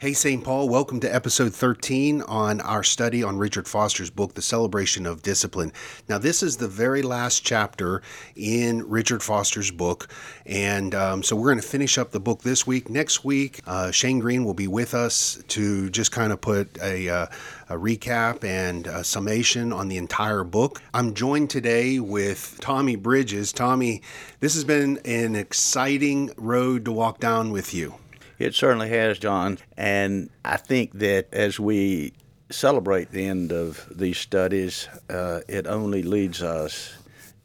Hey, 0.00 0.12
St. 0.12 0.44
Paul, 0.44 0.68
welcome 0.68 1.00
to 1.00 1.12
episode 1.12 1.52
13 1.52 2.22
on 2.22 2.60
our 2.60 2.84
study 2.84 3.24
on 3.24 3.36
Richard 3.36 3.66
Foster's 3.66 4.10
book, 4.10 4.34
The 4.34 4.42
Celebration 4.42 5.06
of 5.06 5.22
Discipline. 5.22 5.72
Now, 6.08 6.18
this 6.18 6.40
is 6.40 6.58
the 6.58 6.68
very 6.68 7.02
last 7.02 7.44
chapter 7.44 8.00
in 8.36 8.88
Richard 8.88 9.24
Foster's 9.24 9.72
book, 9.72 10.06
and 10.46 10.94
um, 10.94 11.24
so 11.24 11.34
we're 11.34 11.48
going 11.48 11.60
to 11.60 11.66
finish 11.66 11.98
up 11.98 12.12
the 12.12 12.20
book 12.20 12.42
this 12.42 12.64
week. 12.64 12.88
Next 12.88 13.24
week, 13.24 13.60
uh, 13.66 13.90
Shane 13.90 14.20
Green 14.20 14.44
will 14.44 14.54
be 14.54 14.68
with 14.68 14.94
us 14.94 15.42
to 15.48 15.90
just 15.90 16.12
kind 16.12 16.32
of 16.32 16.40
put 16.40 16.78
a, 16.80 17.08
uh, 17.08 17.26
a 17.68 17.74
recap 17.74 18.44
and 18.44 18.86
a 18.86 19.02
summation 19.02 19.72
on 19.72 19.88
the 19.88 19.96
entire 19.96 20.44
book. 20.44 20.80
I'm 20.94 21.12
joined 21.12 21.50
today 21.50 21.98
with 21.98 22.56
Tommy 22.60 22.94
Bridges. 22.94 23.52
Tommy, 23.52 24.02
this 24.38 24.54
has 24.54 24.62
been 24.62 25.00
an 25.04 25.34
exciting 25.34 26.30
road 26.36 26.84
to 26.84 26.92
walk 26.92 27.18
down 27.18 27.50
with 27.50 27.74
you. 27.74 27.94
It 28.38 28.54
certainly 28.54 28.88
has, 28.90 29.18
John. 29.18 29.58
And 29.76 30.30
I 30.44 30.56
think 30.56 30.92
that 30.98 31.28
as 31.32 31.58
we 31.58 32.12
celebrate 32.50 33.10
the 33.10 33.26
end 33.26 33.52
of 33.52 33.86
these 33.90 34.18
studies, 34.18 34.88
uh, 35.10 35.40
it 35.48 35.66
only 35.66 36.02
leads 36.02 36.42
us 36.42 36.94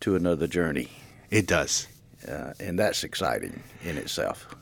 to 0.02 0.16
another 0.16 0.48
journey. 0.48 0.90
It 1.30 1.48
does. 1.48 1.88
Uh, 2.28 2.54
and 2.60 2.78
that's 2.78 3.04
exciting 3.04 3.62
in 3.84 3.98
itself. 3.98 4.56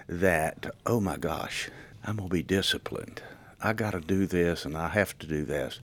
that, 0.07 0.73
oh 0.85 0.99
my 0.99 1.17
gosh, 1.17 1.69
I'm 2.05 2.17
going 2.17 2.29
to 2.29 2.33
be 2.33 2.43
disciplined. 2.43 3.21
I 3.61 3.73
got 3.73 3.91
to 3.91 3.99
do 3.99 4.25
this 4.25 4.65
and 4.65 4.77
I 4.77 4.89
have 4.89 5.17
to 5.19 5.27
do 5.27 5.43
this. 5.43 5.79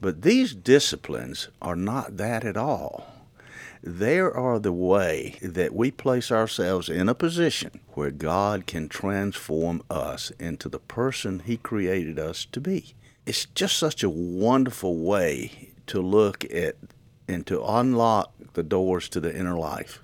But 0.00 0.22
these 0.22 0.54
disciplines 0.54 1.48
are 1.62 1.76
not 1.76 2.16
that 2.18 2.44
at 2.44 2.56
all. 2.56 3.06
They 3.82 4.18
are 4.18 4.58
the 4.58 4.72
way 4.72 5.38
that 5.42 5.74
we 5.74 5.90
place 5.90 6.32
ourselves 6.32 6.88
in 6.88 7.08
a 7.08 7.14
position 7.14 7.80
where 7.94 8.10
God 8.10 8.66
can 8.66 8.88
transform 8.88 9.82
us 9.88 10.30
into 10.38 10.68
the 10.68 10.80
person 10.80 11.40
He 11.40 11.56
created 11.56 12.18
us 12.18 12.46
to 12.52 12.60
be. 12.60 12.94
It's 13.24 13.46
just 13.46 13.76
such 13.76 14.02
a 14.02 14.10
wonderful 14.10 14.96
way 14.96 15.70
to 15.86 16.00
look 16.00 16.44
at 16.52 16.76
and 17.28 17.46
to 17.46 17.64
unlock 17.64 18.32
the 18.54 18.62
doors 18.62 19.08
to 19.10 19.20
the 19.20 19.36
inner 19.36 19.56
life. 19.56 20.00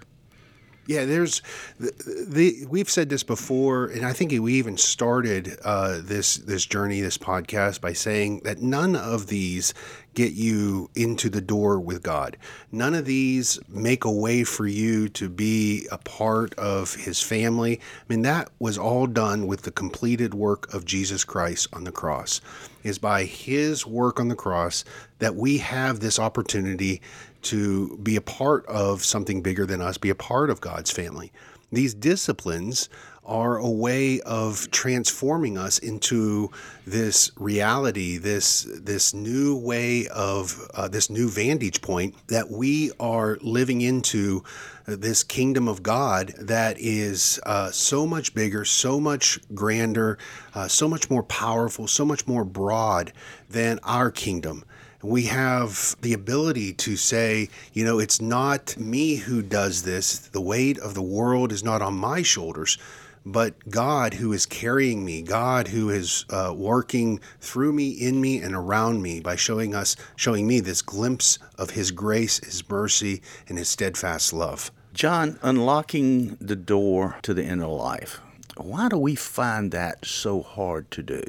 Yeah, 0.87 1.05
there's 1.05 1.43
the, 1.79 1.93
the, 2.29 2.67
we've 2.69 2.91
said 2.91 3.09
this 3.09 3.23
before, 3.23 3.87
and 3.87 4.05
I 4.05 4.13
think 4.13 4.33
we 4.33 4.55
even 4.55 4.77
started 4.77 5.57
uh, 5.65 6.01
this 6.03 6.39
this 6.39 6.67
journey, 6.67 7.01
this 7.01 7.17
podcast, 7.17 7.81
by 7.81 7.93
saying 7.93 8.41
that 8.41 8.61
none 8.61 8.97
of 8.97 9.29
these 9.29 9.75
get 10.15 10.33
you 10.33 10.91
into 10.95 11.31
the 11.31 11.41
door 11.41 11.79
with 11.79 12.03
God. 12.03 12.37
None 12.73 12.95
of 12.95 13.05
these 13.05 13.61
make 13.69 14.05
a 14.05 14.11
way 14.11 14.43
for 14.43 14.67
you 14.67 15.09
to 15.11 15.29
be 15.29 15.87
a 15.93 15.99
part 15.99 16.53
of 16.55 16.95
His 16.95 17.23
family. 17.23 17.79
I 17.79 18.05
mean, 18.09 18.23
that 18.23 18.51
was 18.59 18.77
all 18.77 19.07
done 19.07 19.47
with 19.47 19.63
the 19.63 19.71
completed 19.71 20.35
work 20.35 20.75
of 20.75 20.85
Jesus 20.85 21.23
Christ 21.23 21.69
on 21.73 21.85
the 21.85 21.93
cross. 21.93 22.41
Is 22.83 22.99
by 22.99 23.23
His 23.25 23.87
work 23.87 24.19
on 24.19 24.27
the 24.27 24.35
cross 24.35 24.85
that 25.21 25.37
we 25.37 25.59
have 25.59 26.01
this 26.01 26.19
opportunity 26.19 27.01
to 27.43 27.97
be 27.99 28.17
a 28.17 28.21
part 28.21 28.65
of 28.67 29.05
something 29.05 29.43
bigger 29.43 29.67
than 29.67 29.81
us, 29.81 29.99
be 29.99 30.11
a 30.11 30.15
part 30.15 30.51
of 30.51 30.61
God's 30.61 30.91
family. 30.91 31.33
These 31.71 31.95
disciplines 31.95 32.89
are 33.25 33.57
a 33.57 33.71
way 33.71 34.21
of 34.23 34.71
transforming 34.73 35.57
us 35.57 35.79
into 35.79 36.51
this 36.87 37.31
reality, 37.37 38.19
this 38.19 38.67
this 38.69 39.15
new 39.15 39.57
way 39.57 40.09
of 40.09 40.69
uh, 40.75 40.89
this 40.89 41.09
new 41.09 41.29
vantage 41.29 41.81
point 41.81 42.15
that 42.27 42.51
we 42.51 42.91
are 42.99 43.39
living 43.41 43.81
into 43.81 44.43
this 44.87 45.23
kingdom 45.23 45.69
of 45.69 45.83
God 45.83 46.35
that 46.39 46.77
is 46.79 47.41
uh, 47.47 47.71
so 47.71 48.07
much 48.07 48.35
bigger, 48.35 48.65
so 48.65 48.99
much 48.99 49.39
grander, 49.55 50.19
uh, 50.55 50.67
so 50.67 50.89
much 50.89 51.09
more 51.09 51.23
powerful, 51.23 51.87
so 51.87 52.05
much 52.05 52.27
more 52.27 52.45
broad 52.45 53.13
than 53.49 53.79
our 53.85 54.11
kingdom 54.11 54.65
we 55.03 55.25
have 55.25 55.97
the 56.01 56.13
ability 56.13 56.73
to 56.75 56.97
say, 56.97 57.49
you 57.73 57.85
know, 57.85 57.99
it's 57.99 58.21
not 58.21 58.77
me 58.77 59.17
who 59.17 59.43
does 59.43 59.83
this. 59.83 60.19
The 60.19 60.41
weight 60.41 60.79
of 60.79 60.95
the 60.95 61.03
world 61.03 61.53
is 61.53 61.65
not 61.65 61.83
on 61.83 61.95
my 61.95 62.23
shoulders, 62.23 62.79
but 63.27 63.69
God 63.69 64.15
who 64.15 64.33
is 64.33 64.47
carrying 64.47 65.05
me, 65.05 65.23
God 65.23 65.69
who 65.69 65.91
is 65.91 66.25
uh, 66.31 66.55
working 66.57 67.21
through 67.41 67.73
me, 67.73 67.91
in 67.91 68.21
me, 68.21 68.39
and 68.39 68.55
around 68.55 69.03
me 69.03 69.21
by 69.21 69.37
showing 69.37 69.75
us, 69.75 69.97
showing 70.17 70.47
me 70.47 70.61
this 70.61 70.83
glimpse 70.83 71.39
of 71.59 71.71
His 71.71 71.91
grace, 71.91 72.39
His 72.45 72.69
mercy, 72.69 73.23
and 73.49 73.59
His 73.59 73.69
steadfast 73.69 74.33
love. 74.33 74.71
John, 74.93 75.39
unlocking 75.43 76.37
the 76.41 76.57
door 76.57 77.17
to 77.23 77.33
the 77.33 77.45
inner 77.45 77.67
life. 77.67 78.21
Why 78.57 78.89
do 78.89 78.99
we 78.99 79.15
find 79.15 79.73
that 79.73 80.05
so 80.05 80.43
hard 80.43 80.91
to 80.91 81.03
do? 81.03 81.23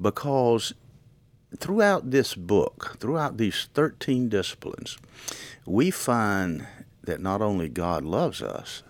Because 0.00 0.72
throughout 1.58 2.10
this 2.10 2.34
book, 2.34 2.96
throughout 3.00 3.36
these 3.36 3.68
13 3.74 4.28
disciplines, 4.28 4.98
we 5.66 5.90
find 5.90 6.66
that 7.02 7.20
not 7.20 7.42
only 7.42 7.68
God 7.68 8.04
loves 8.04 8.42
us, 8.42 8.82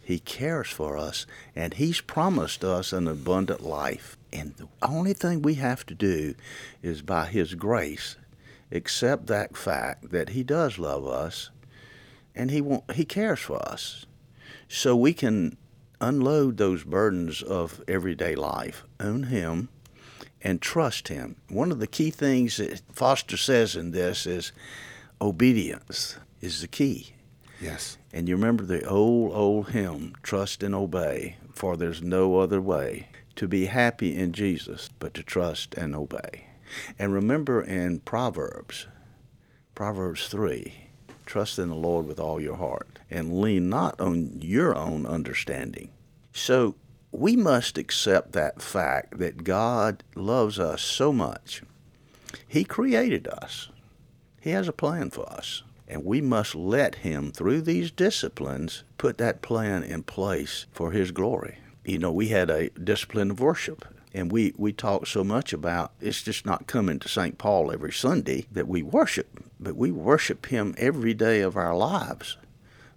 He 0.00 0.18
cares 0.18 0.68
for 0.68 0.96
us, 0.96 1.26
and 1.54 1.74
He's 1.74 2.00
promised 2.00 2.64
us 2.64 2.92
an 2.92 3.08
abundant 3.08 3.62
life. 3.62 4.16
And 4.32 4.54
the 4.56 4.68
only 4.82 5.12
thing 5.12 5.42
we 5.42 5.54
have 5.54 5.84
to 5.86 5.94
do 5.94 6.34
is 6.82 7.02
by 7.02 7.26
His 7.26 7.54
grace 7.54 8.16
accept 8.70 9.26
that 9.26 9.56
fact 9.56 10.10
that 10.10 10.30
He 10.30 10.42
does 10.42 10.78
love 10.78 11.06
us 11.06 11.50
and 12.34 12.50
He, 12.50 12.60
want, 12.60 12.90
he 12.92 13.04
cares 13.04 13.40
for 13.40 13.58
us. 13.66 14.06
So 14.68 14.96
we 14.96 15.12
can 15.12 15.56
unload 16.00 16.56
those 16.56 16.82
burdens 16.82 17.42
of 17.42 17.82
everyday 17.86 18.34
life 18.34 18.84
on 18.98 19.24
Him 19.24 19.68
and 20.42 20.60
trust 20.60 21.08
Him. 21.08 21.36
One 21.48 21.72
of 21.72 21.78
the 21.78 21.86
key 21.86 22.10
things 22.10 22.56
that 22.56 22.82
Foster 22.92 23.36
says 23.36 23.76
in 23.76 23.92
this 23.92 24.26
is 24.26 24.52
obedience 25.20 26.18
is 26.40 26.60
the 26.60 26.68
key. 26.68 27.14
Yes. 27.60 27.96
And 28.12 28.28
you 28.28 28.34
remember 28.34 28.64
the 28.64 28.84
old, 28.86 29.32
old 29.34 29.70
hymn, 29.70 30.16
Trust 30.22 30.62
and 30.62 30.74
Obey, 30.74 31.36
for 31.54 31.76
there's 31.76 32.02
no 32.02 32.40
other 32.40 32.60
way 32.60 33.08
to 33.36 33.46
be 33.46 33.66
happy 33.66 34.16
in 34.16 34.32
Jesus 34.32 34.90
but 34.98 35.14
to 35.14 35.22
trust 35.22 35.74
and 35.74 35.94
obey. 35.94 36.48
And 36.98 37.12
remember 37.12 37.62
in 37.62 38.00
Proverbs, 38.00 38.88
Proverbs 39.74 40.28
3, 40.28 40.90
trust 41.24 41.58
in 41.58 41.68
the 41.68 41.74
Lord 41.74 42.06
with 42.06 42.18
all 42.18 42.40
your 42.40 42.56
heart 42.56 42.98
and 43.10 43.40
lean 43.40 43.68
not 43.68 44.00
on 44.00 44.38
your 44.40 44.76
own 44.76 45.06
understanding. 45.06 45.90
So 46.32 46.74
we 47.12 47.36
must 47.36 47.76
accept 47.76 48.32
that 48.32 48.62
fact 48.62 49.18
that 49.18 49.44
God 49.44 50.02
loves 50.16 50.58
us 50.58 50.80
so 50.80 51.12
much. 51.12 51.62
He 52.48 52.64
created 52.64 53.28
us, 53.28 53.68
He 54.40 54.50
has 54.50 54.66
a 54.66 54.72
plan 54.72 55.10
for 55.10 55.30
us. 55.30 55.62
And 55.86 56.06
we 56.06 56.22
must 56.22 56.54
let 56.54 56.96
Him, 56.96 57.32
through 57.32 57.62
these 57.62 57.90
disciplines, 57.90 58.82
put 58.96 59.18
that 59.18 59.42
plan 59.42 59.82
in 59.82 60.04
place 60.04 60.64
for 60.72 60.90
His 60.90 61.10
glory. 61.10 61.58
You 61.84 61.98
know, 61.98 62.10
we 62.10 62.28
had 62.28 62.48
a 62.48 62.70
discipline 62.70 63.30
of 63.30 63.40
worship. 63.40 63.84
And 64.14 64.32
we, 64.32 64.54
we 64.56 64.72
talk 64.72 65.06
so 65.06 65.24
much 65.24 65.52
about 65.52 65.92
it's 66.00 66.22
just 66.22 66.46
not 66.46 66.66
coming 66.66 66.98
to 66.98 67.08
St. 67.08 67.36
Paul 67.36 67.70
every 67.70 67.92
Sunday 67.92 68.46
that 68.52 68.68
we 68.68 68.82
worship, 68.82 69.42
but 69.58 69.76
we 69.76 69.90
worship 69.90 70.46
Him 70.46 70.74
every 70.78 71.12
day 71.12 71.40
of 71.40 71.56
our 71.56 71.76
lives. 71.76 72.38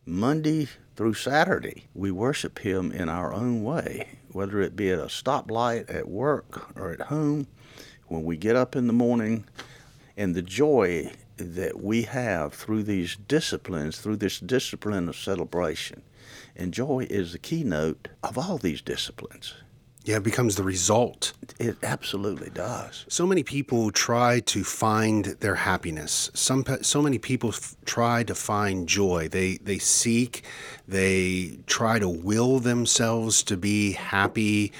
Monday 0.07 0.68
through 0.96 1.16
Saturday, 1.16 1.88
we 1.96 2.12
worship 2.12 2.60
Him 2.60 2.92
in 2.92 3.10
our 3.10 3.34
own 3.34 3.63
way, 3.63 4.19
whether 4.31 4.62
it 4.62 4.75
be 4.75 4.92
at 4.92 5.00
a 5.00 5.06
stoplight, 5.06 5.92
at 5.94 6.07
work, 6.07 6.78
or 6.78 6.92
at 6.92 7.02
home. 7.02 7.48
When 8.07 8.24
we 8.24 8.38
get 8.38 8.56
up 8.56 8.75
in 8.75 8.86
the 8.86 8.94
morning, 8.94 9.46
and 10.16 10.36
the 10.36 10.44
joy 10.44 11.12
that 11.38 11.81
we 11.81 12.04
have 12.04 12.54
through 12.54 12.84
these 12.84 13.16
disciplines, 13.16 13.98
through 13.98 14.18
this 14.18 14.40
discipline 14.40 15.10
of 15.10 15.16
celebration. 15.16 16.04
And 16.56 16.72
joy 16.72 17.08
is 17.10 17.31
the 17.31 17.40
keynote 17.40 18.08
of 18.24 18.38
all 18.38 18.60
these 18.60 18.81
disciplines. 18.81 19.56
Yeah, 20.06 20.18
it 20.18 20.24
becomes 20.24 20.56
the 20.56 20.62
result. 20.63 21.34
It 21.60 21.78
absolutely 21.81 22.52
does. 22.52 23.06
So 23.07 23.25
many 23.25 23.42
people 23.42 23.90
try 23.90 24.40
to 24.42 24.63
find 24.63 25.25
their 25.25 25.56
happiness. 25.56 26.30
Some 26.36 26.63
so 26.84 27.02
many 27.02 27.18
people 27.18 27.50
f- 27.50 27.75
try 27.86 28.22
to 28.24 28.36
find 28.36 28.88
joy. 28.88 29.30
They 29.30 29.57
they 29.57 29.80
seek, 29.80 30.44
they 30.88 31.57
try 31.66 31.98
to 31.98 32.07
will 32.07 32.60
themselves 32.60 33.42
to 33.44 33.57
be 33.57 33.94
happy. 33.94 34.72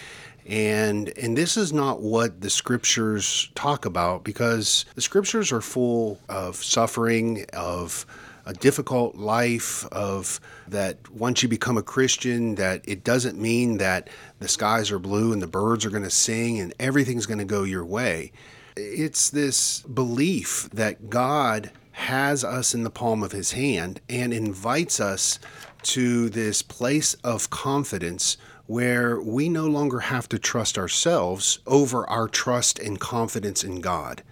And 0.46 1.12
and 1.18 1.36
this 1.36 1.58
is 1.58 1.74
not 1.74 2.02
what 2.02 2.42
the 2.42 2.52
scriptures 2.52 3.50
talk 3.56 3.86
about 3.86 4.24
because 4.24 4.86
the 4.94 5.02
scriptures 5.02 5.52
are 5.52 5.62
full 5.62 6.20
of 6.30 6.58
suffering, 6.58 7.46
of 7.52 8.06
a 8.46 8.54
difficult 8.54 9.16
life 9.16 9.86
of 9.88 10.40
that 10.68 11.10
once 11.12 11.42
you 11.42 11.50
become 11.50 11.78
a 11.78 11.84
Christian 11.84 12.56
that 12.56 12.82
it 12.88 13.04
doesn't 13.04 13.40
mean 13.40 13.78
that 13.78 14.10
the 14.40 14.48
skies 14.48 14.92
are 14.92 15.00
blue 15.00 15.34
and 15.34 15.42
the 15.42 15.48
birds 15.48 15.86
are 15.86 15.90
going 15.90 16.04
to 16.04 16.10
sing 16.10 16.60
and 16.60 16.74
everything's 16.80 17.26
going 17.26 17.40
to 17.40 17.46
go 17.46 17.64
your 17.64 17.86
way. 17.86 18.32
It's 18.76 19.30
this 19.30 19.82
belief 19.82 20.70
that 20.74 21.10
God 21.10 21.72
has 21.94 22.44
us 22.44 22.76
in 22.76 22.84
the 22.84 22.90
palm 22.90 23.24
of 23.24 23.32
his 23.32 23.54
hand 23.54 24.02
and 24.10 24.34
invites 24.34 25.00
us 25.00 25.40
to 25.82 26.30
this 26.30 26.62
place 26.62 27.14
of 27.24 27.50
confidence 27.50 28.38
where 28.68 29.20
we 29.22 29.48
no 29.48 29.66
longer 29.66 30.00
have 30.00 30.28
to 30.28 30.40
trust 30.40 30.78
ourselves 30.78 31.60
over 31.66 32.10
our 32.10 32.28
trust 32.28 32.80
and 32.80 33.00
confidence 33.00 33.64
in 33.64 33.80
God. 33.80 34.24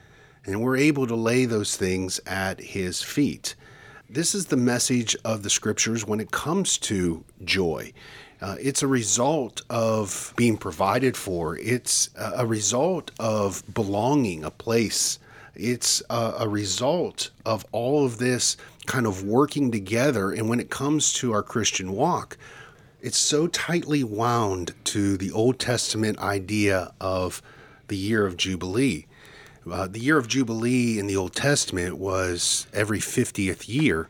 And 0.45 0.61
we're 0.61 0.77
able 0.77 1.07
to 1.07 1.15
lay 1.15 1.45
those 1.45 1.77
things 1.77 2.19
at 2.25 2.59
his 2.59 3.01
feet. 3.01 3.55
This 4.09 4.35
is 4.35 4.47
the 4.47 4.57
message 4.57 5.15
of 5.23 5.43
the 5.43 5.49
scriptures 5.49 6.05
when 6.05 6.19
it 6.19 6.29
comes 6.29 6.77
to 6.79 7.23
joy. 7.43 7.93
Uh, 8.41 8.57
it's 8.59 8.83
a 8.83 8.87
result 8.87 9.61
of 9.69 10.33
being 10.35 10.57
provided 10.57 11.15
for. 11.15 11.57
It's 11.57 12.09
a 12.17 12.45
result 12.45 13.11
of 13.17 13.63
belonging, 13.73 14.43
a 14.43 14.51
place. 14.51 15.19
It's 15.55 16.03
a, 16.09 16.33
a 16.39 16.49
result 16.49 17.31
of 17.45 17.65
all 17.71 18.05
of 18.05 18.17
this 18.17 18.57
kind 18.85 19.07
of 19.07 19.23
working 19.23 19.71
together. 19.71 20.31
And 20.31 20.49
when 20.49 20.59
it 20.59 20.69
comes 20.69 21.13
to 21.13 21.31
our 21.31 21.43
Christian 21.43 21.93
walk, 21.93 22.37
it's 23.01 23.17
so 23.17 23.47
tightly 23.47 24.03
wound 24.03 24.73
to 24.85 25.15
the 25.15 25.31
Old 25.31 25.59
Testament 25.59 26.19
idea 26.19 26.91
of 26.99 27.41
the 27.87 27.97
year 27.97 28.25
of 28.25 28.35
Jubilee. 28.35 29.07
Uh, 29.69 29.87
the 29.87 29.99
year 29.99 30.17
of 30.17 30.27
Jubilee 30.27 30.99
in 30.99 31.07
the 31.07 31.15
Old 31.15 31.33
Testament 31.35 31.97
was 31.97 32.67
every 32.73 32.99
50th 32.99 33.67
year. 33.67 34.09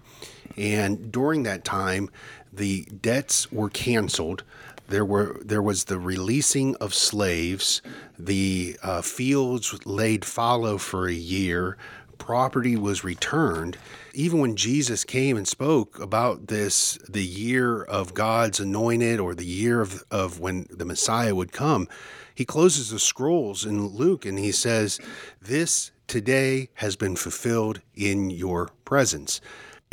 And 0.57 1.11
during 1.11 1.43
that 1.43 1.63
time, 1.63 2.09
the 2.51 2.85
debts 2.85 3.51
were 3.51 3.69
canceled. 3.69 4.43
There 4.87 5.05
were 5.05 5.39
there 5.43 5.61
was 5.61 5.85
the 5.85 5.97
releasing 5.97 6.75
of 6.75 6.93
slaves. 6.93 7.81
The 8.19 8.77
uh, 8.83 9.01
fields 9.01 9.85
laid 9.85 10.25
fallow 10.25 10.77
for 10.77 11.07
a 11.07 11.13
year. 11.13 11.77
Property 12.17 12.75
was 12.75 13.03
returned. 13.03 13.77
Even 14.13 14.39
when 14.39 14.55
Jesus 14.55 15.03
came 15.03 15.35
and 15.35 15.47
spoke 15.47 15.99
about 15.99 16.47
this, 16.47 16.97
the 17.09 17.23
year 17.23 17.81
of 17.83 18.13
God's 18.13 18.59
anointed, 18.59 19.19
or 19.19 19.33
the 19.33 19.45
year 19.45 19.81
of, 19.81 20.03
of 20.11 20.39
when 20.39 20.67
the 20.69 20.85
Messiah 20.85 21.33
would 21.33 21.51
come, 21.51 21.87
he 22.35 22.45
closes 22.45 22.89
the 22.89 22.99
scrolls 22.99 23.65
in 23.65 23.87
Luke 23.87 24.25
and 24.25 24.39
he 24.39 24.51
says, 24.51 24.99
This 25.41 25.91
today 26.07 26.69
has 26.75 26.95
been 26.95 27.15
fulfilled 27.15 27.81
in 27.95 28.29
your 28.29 28.69
presence. 28.85 29.41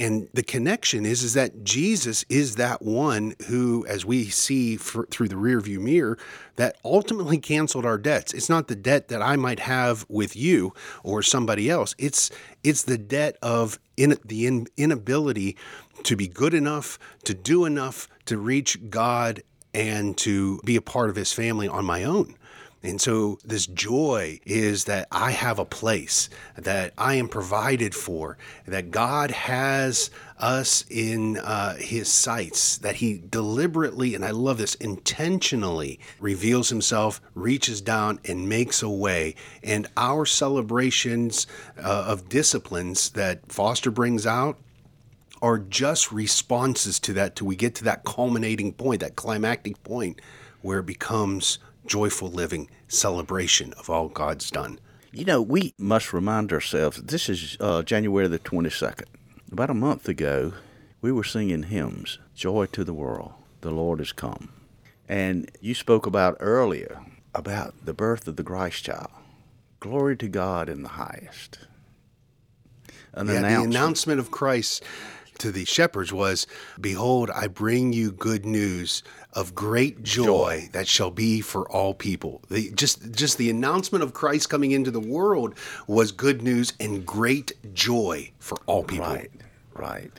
And 0.01 0.31
the 0.33 0.43
connection 0.43 1.05
is, 1.05 1.23
is 1.23 1.35
that 1.35 1.63
Jesus 1.63 2.25
is 2.31 2.57
that 2.57 2.81
one 2.81 3.35
who, 3.49 3.85
as 3.87 4.07
we 4.07 4.31
see 4.31 4.79
for, 4.79 5.05
through 5.11 5.29
the 5.29 5.35
rearview 5.35 5.79
mirror, 5.79 6.17
that 6.57 6.79
ultimately 6.83 7.37
canceled 7.37 7.85
our 7.85 7.99
debts. 7.99 8.33
It's 8.33 8.49
not 8.49 8.69
the 8.69 8.77
debt 8.77 9.09
that 9.09 9.21
I 9.21 9.37
might 9.37 9.61
have 9.61 10.07
with 10.09 10.35
you 10.35 10.73
or 11.05 11.23
somebody 11.23 11.69
else. 11.69 11.95
It's 11.99 12.31
it's 12.65 12.83
the 12.85 12.97
debt 12.97 13.37
of 13.43 13.79
in, 13.99 14.17
the 14.25 14.47
in, 14.47 14.69
inability 14.79 15.59
to 16.05 16.17
be 16.17 16.29
good 16.29 16.55
enough, 16.55 16.99
to 17.25 17.35
do 17.35 17.67
enough 17.67 18.09
to 18.25 18.39
reach 18.39 18.89
God 18.89 19.43
and 19.75 20.17
to 20.19 20.61
be 20.65 20.77
a 20.77 20.83
part 20.83 21.11
of 21.11 21.17
his 21.17 21.33
family 21.33 21.69
on 21.69 21.85
my 21.85 22.05
own. 22.05 22.35
And 22.83 22.99
so, 22.99 23.39
this 23.45 23.67
joy 23.67 24.41
is 24.47 24.85
that 24.85 25.07
I 25.13 25.33
have 25.33 25.59
a 25.59 25.67
place, 25.67 26.31
that 26.57 26.95
I 26.97 27.17
am 27.17 27.29
provided 27.29 27.95
for, 27.95 28.39
that 28.67 28.91
God 28.91 29.31
has 29.31 30.11
us 30.39 30.87
in 30.89 31.37
uh, 31.37 31.75
His 31.75 32.09
sights, 32.09 32.79
that 32.79 32.97
He 32.97 33.23
deliberately, 33.29 34.15
and 34.15 34.25
I 34.25 34.31
love 34.31 34.57
this, 34.57 34.77
intentionally 34.77 36.01
reveals 36.21 36.71
Himself, 36.71 37.21
reaches 37.35 37.83
down, 37.83 38.19
and 38.25 38.49
makes 38.49 38.83
a 38.83 38.89
way. 38.89 39.35
And 39.63 39.87
our 39.99 40.25
celebrations 40.25 41.47
uh, 41.77 42.07
of 42.09 42.31
disciplines 42.31 43.11
that 43.11 43.53
Foster 43.53 43.91
brings 43.91 44.27
out 44.27 44.57
are 45.43 45.59
just 45.59 46.13
responses 46.13 46.99
to 47.01 47.13
that 47.15 47.37
till 47.37 47.47
we 47.47 47.57
get 47.57 47.75
to 47.77 47.85
that 47.85 48.05
culminating 48.05 48.73
point, 48.73 49.01
that 49.01 49.17
climactic 49.17 49.83
point 49.83 50.21
where 50.63 50.81
it 50.81 50.87
becomes 50.87 51.59
joyful 51.87 52.31
living, 52.31 52.69
celebration 52.89 53.73
of 53.75 53.89
all 53.89 54.09
God's 54.09 54.51
done. 54.51 54.79
You 55.13 55.25
know, 55.25 55.43
we 55.43 55.75
must 55.79 56.13
remind 56.13 56.53
ourselves 56.53 56.99
this 56.99 57.29
is 57.29 57.57
uh, 57.59 57.83
January 57.83 58.29
the 58.29 58.39
22nd. 58.39 59.07
About 59.51 59.71
a 59.71 59.75
month 59.75 60.09
ago, 60.09 60.53
we 61.01 61.11
were 61.11 61.25
singing 61.25 61.65
hymns 61.65 62.19
Joy 62.35 62.67
to 62.67 62.85
the 62.85 62.95
World, 62.95 63.33
the 63.63 63.71
Lord 63.71 63.99
has 63.99 64.13
come. 64.13 64.51
And 65.09 65.51
you 65.61 65.75
spoke 65.75 66.07
about 66.07 66.37
earlier 66.39 67.01
about 67.35 67.75
the 67.85 67.95
birth 67.95 68.29
of 68.29 68.37
the 68.37 68.45
Christ 68.45 68.85
child. 68.85 69.11
Glory 69.81 70.17
to 70.19 70.29
God 70.29 70.69
in 70.69 70.83
the 70.83 70.91
highest. 70.91 71.59
An 73.13 73.27
yeah, 73.27 73.39
announcement. 73.39 73.73
the 73.73 73.79
announcement 73.79 74.21
of 74.21 74.31
Christ 74.31 74.85
to 75.41 75.51
the 75.51 75.65
shepherds 75.65 76.13
was, 76.13 76.47
Behold, 76.81 77.31
I 77.31 77.49
bring 77.49 77.93
you 77.93 78.13
good 78.13 78.47
news 78.47 79.03
of 79.33 79.55
great 79.55 80.03
joy, 80.03 80.25
joy, 80.25 80.69
that 80.73 80.89
shall 80.89 81.11
be 81.11 81.41
for 81.41 81.71
all 81.71 81.95
people. 81.95 82.43
The, 82.49 82.71
just, 82.73 83.13
just 83.13 83.39
the 83.39 83.51
announcement 83.51 84.05
of 84.05 84.15
Christ 84.15 84.49
coming 84.49 84.71
into 84.71 84.91
the 84.91 85.01
world 85.01 85.55
was 85.87 86.13
good 86.13 86.43
news 86.43 86.73
and 86.81 87.05
great 87.05 87.53
joy 87.75 88.31
for 88.39 88.57
all 88.67 88.85
people. 88.85 89.07
Right, 89.07 89.31
right. 89.75 90.13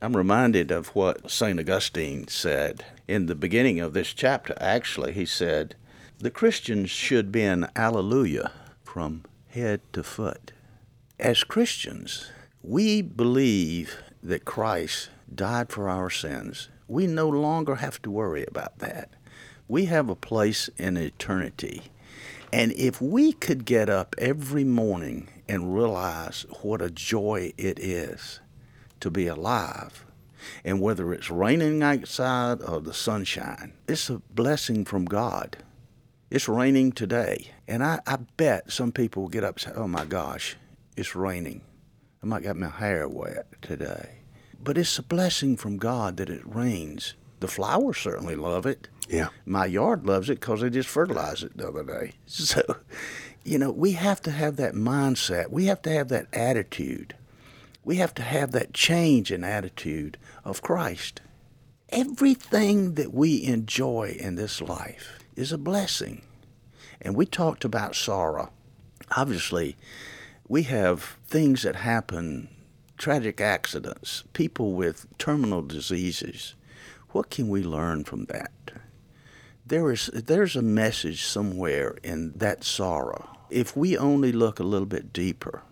I'm 0.00 0.16
reminded 0.16 0.70
of 0.70 0.88
what 0.88 1.30
St. 1.30 1.58
Augustine 1.58 2.28
said 2.28 2.84
in 3.08 3.26
the 3.26 3.34
beginning 3.34 3.80
of 3.80 3.94
this 3.94 4.12
chapter. 4.12 4.54
Actually, 4.60 5.12
he 5.12 5.26
said, 5.26 5.74
The 6.18 6.30
Christians 6.30 6.90
should 6.90 7.32
be 7.32 7.42
an 7.42 7.68
alleluia 7.74 8.52
from 8.84 9.24
head 9.48 9.80
to 9.92 10.04
foot. 10.04 10.52
As 11.18 11.42
Christians, 11.42 12.30
we 12.62 13.02
believe 13.02 13.98
that 14.22 14.44
Christ 14.44 15.10
died 15.34 15.70
for 15.70 15.88
our 15.88 16.10
sins, 16.10 16.68
we 16.86 17.06
no 17.06 17.28
longer 17.28 17.76
have 17.76 18.00
to 18.02 18.10
worry 18.10 18.44
about 18.46 18.78
that. 18.78 19.10
We 19.68 19.84
have 19.86 20.08
a 20.08 20.16
place 20.16 20.68
in 20.78 20.96
eternity. 20.96 21.82
And 22.52 22.72
if 22.72 23.00
we 23.02 23.32
could 23.32 23.64
get 23.66 23.90
up 23.90 24.14
every 24.16 24.64
morning 24.64 25.28
and 25.48 25.74
realize 25.74 26.46
what 26.62 26.80
a 26.80 26.90
joy 26.90 27.52
it 27.58 27.78
is 27.78 28.40
to 29.00 29.10
be 29.10 29.26
alive, 29.26 30.04
and 30.64 30.80
whether 30.80 31.12
it's 31.12 31.30
raining 31.30 31.82
outside 31.82 32.62
or 32.62 32.80
the 32.80 32.94
sunshine, 32.94 33.72
it's 33.86 34.08
a 34.08 34.22
blessing 34.30 34.84
from 34.84 35.04
God. 35.04 35.58
It's 36.30 36.48
raining 36.48 36.92
today. 36.92 37.50
And 37.66 37.82
I, 37.82 38.00
I 38.06 38.16
bet 38.36 38.70
some 38.70 38.92
people 38.92 39.22
will 39.22 39.30
get 39.30 39.44
up 39.44 39.56
and 39.56 39.60
say, 39.60 39.72
oh 39.74 39.88
my 39.88 40.04
gosh, 40.04 40.56
it's 40.96 41.14
raining. 41.14 41.62
I 42.22 42.26
might 42.26 42.42
get 42.42 42.56
my 42.56 42.68
hair 42.68 43.08
wet 43.08 43.46
today. 43.62 44.16
But 44.62 44.76
it's 44.76 44.98
a 44.98 45.02
blessing 45.02 45.56
from 45.56 45.78
God 45.78 46.16
that 46.16 46.30
it 46.30 46.42
rains. 46.44 47.14
The 47.40 47.48
flowers 47.48 47.98
certainly 47.98 48.34
love 48.34 48.66
it. 48.66 48.88
Yeah. 49.08 49.28
My 49.46 49.66
yard 49.66 50.06
loves 50.06 50.28
it 50.28 50.40
because 50.40 50.60
they 50.60 50.70
just 50.70 50.88
fertilized 50.88 51.44
it 51.44 51.56
the 51.56 51.68
other 51.68 51.84
day. 51.84 52.12
So, 52.26 52.62
you 53.44 53.58
know, 53.58 53.70
we 53.70 53.92
have 53.92 54.20
to 54.22 54.30
have 54.30 54.56
that 54.56 54.74
mindset. 54.74 55.50
We 55.50 55.66
have 55.66 55.80
to 55.82 55.90
have 55.90 56.08
that 56.08 56.26
attitude. 56.32 57.14
We 57.84 57.96
have 57.96 58.14
to 58.14 58.22
have 58.22 58.52
that 58.52 58.74
change 58.74 59.32
in 59.32 59.44
attitude 59.44 60.18
of 60.44 60.60
Christ. 60.60 61.22
Everything 61.88 62.94
that 62.94 63.14
we 63.14 63.42
enjoy 63.44 64.14
in 64.18 64.34
this 64.34 64.60
life 64.60 65.18
is 65.36 65.52
a 65.52 65.58
blessing. 65.58 66.22
And 67.00 67.14
we 67.14 67.24
talked 67.24 67.64
about 67.64 67.94
sorrow. 67.96 68.50
Obviously, 69.16 69.76
we 70.48 70.62
have 70.62 71.18
things 71.26 71.62
that 71.62 71.76
happen, 71.76 72.48
tragic 72.96 73.40
accidents, 73.40 74.24
people 74.32 74.72
with 74.72 75.06
terminal 75.18 75.62
diseases. 75.62 76.54
What 77.10 77.30
can 77.30 77.48
we 77.48 77.62
learn 77.62 78.04
from 78.04 78.24
that? 78.26 78.50
There 79.66 79.92
is 79.92 80.06
there's 80.14 80.56
a 80.56 80.62
message 80.62 81.24
somewhere 81.24 81.98
in 82.02 82.32
that 82.36 82.64
sorrow. 82.64 83.28
If 83.50 83.76
we 83.76 83.98
only 83.98 84.32
look 84.32 84.58
a 84.58 84.64
little 84.64 84.86
bit 84.86 85.12
deeper. 85.12 85.62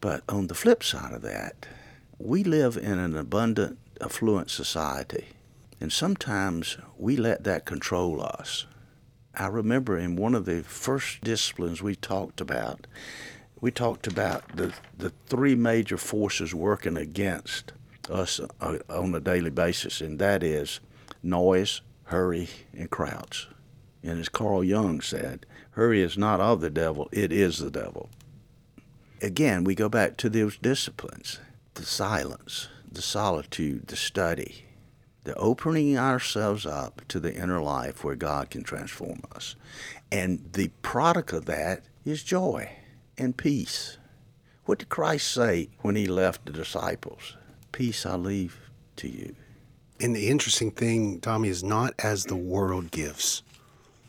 But 0.00 0.24
on 0.28 0.48
the 0.48 0.54
flip 0.54 0.82
side 0.82 1.12
of 1.12 1.22
that, 1.22 1.66
we 2.18 2.42
live 2.42 2.76
in 2.76 2.98
an 2.98 3.16
abundant, 3.16 3.78
affluent 4.00 4.50
society, 4.50 5.28
and 5.80 5.92
sometimes 5.92 6.76
we 6.98 7.16
let 7.16 7.44
that 7.44 7.64
control 7.64 8.20
us. 8.20 8.66
I 9.34 9.46
remember 9.46 9.96
in 9.96 10.16
one 10.16 10.34
of 10.34 10.44
the 10.44 10.64
first 10.64 11.20
disciplines 11.22 11.80
we 11.80 11.94
talked 11.94 12.40
about, 12.40 12.88
we 13.62 13.70
talked 13.70 14.08
about 14.08 14.56
the, 14.56 14.74
the 14.98 15.10
three 15.26 15.54
major 15.54 15.96
forces 15.96 16.52
working 16.52 16.96
against 16.96 17.72
us 18.10 18.40
uh, 18.60 18.78
on 18.90 19.14
a 19.14 19.20
daily 19.20 19.50
basis, 19.50 20.00
and 20.00 20.18
that 20.18 20.42
is 20.42 20.80
noise, 21.22 21.80
hurry, 22.06 22.48
and 22.76 22.90
crowds. 22.90 23.46
And 24.02 24.18
as 24.18 24.28
Carl 24.28 24.64
Jung 24.64 25.00
said, 25.00 25.46
hurry 25.70 26.02
is 26.02 26.18
not 26.18 26.40
of 26.40 26.60
the 26.60 26.70
devil, 26.70 27.08
it 27.12 27.30
is 27.30 27.58
the 27.58 27.70
devil. 27.70 28.10
Again, 29.22 29.62
we 29.62 29.76
go 29.76 29.88
back 29.88 30.16
to 30.18 30.28
those 30.28 30.58
disciplines 30.58 31.38
the 31.74 31.84
silence, 31.84 32.68
the 32.90 33.00
solitude, 33.00 33.86
the 33.86 33.96
study, 33.96 34.64
the 35.22 35.34
opening 35.36 35.96
ourselves 35.96 36.66
up 36.66 37.00
to 37.06 37.20
the 37.20 37.32
inner 37.32 37.62
life 37.62 38.02
where 38.02 38.16
God 38.16 38.50
can 38.50 38.64
transform 38.64 39.22
us. 39.34 39.54
And 40.10 40.50
the 40.52 40.68
product 40.82 41.32
of 41.32 41.46
that 41.46 41.84
is 42.04 42.24
joy 42.24 42.72
and 43.18 43.36
peace. 43.36 43.98
What 44.64 44.78
did 44.78 44.88
Christ 44.88 45.30
say 45.30 45.70
when 45.80 45.96
he 45.96 46.06
left 46.06 46.46
the 46.46 46.52
disciples? 46.52 47.36
Peace 47.72 48.06
I 48.06 48.16
leave 48.16 48.70
to 48.96 49.08
you. 49.08 49.34
And 50.00 50.14
the 50.16 50.28
interesting 50.28 50.70
thing, 50.70 51.20
Tommy, 51.20 51.48
is 51.48 51.62
not 51.62 51.94
as 51.98 52.24
the 52.24 52.36
world 52.36 52.90
gives. 52.90 53.42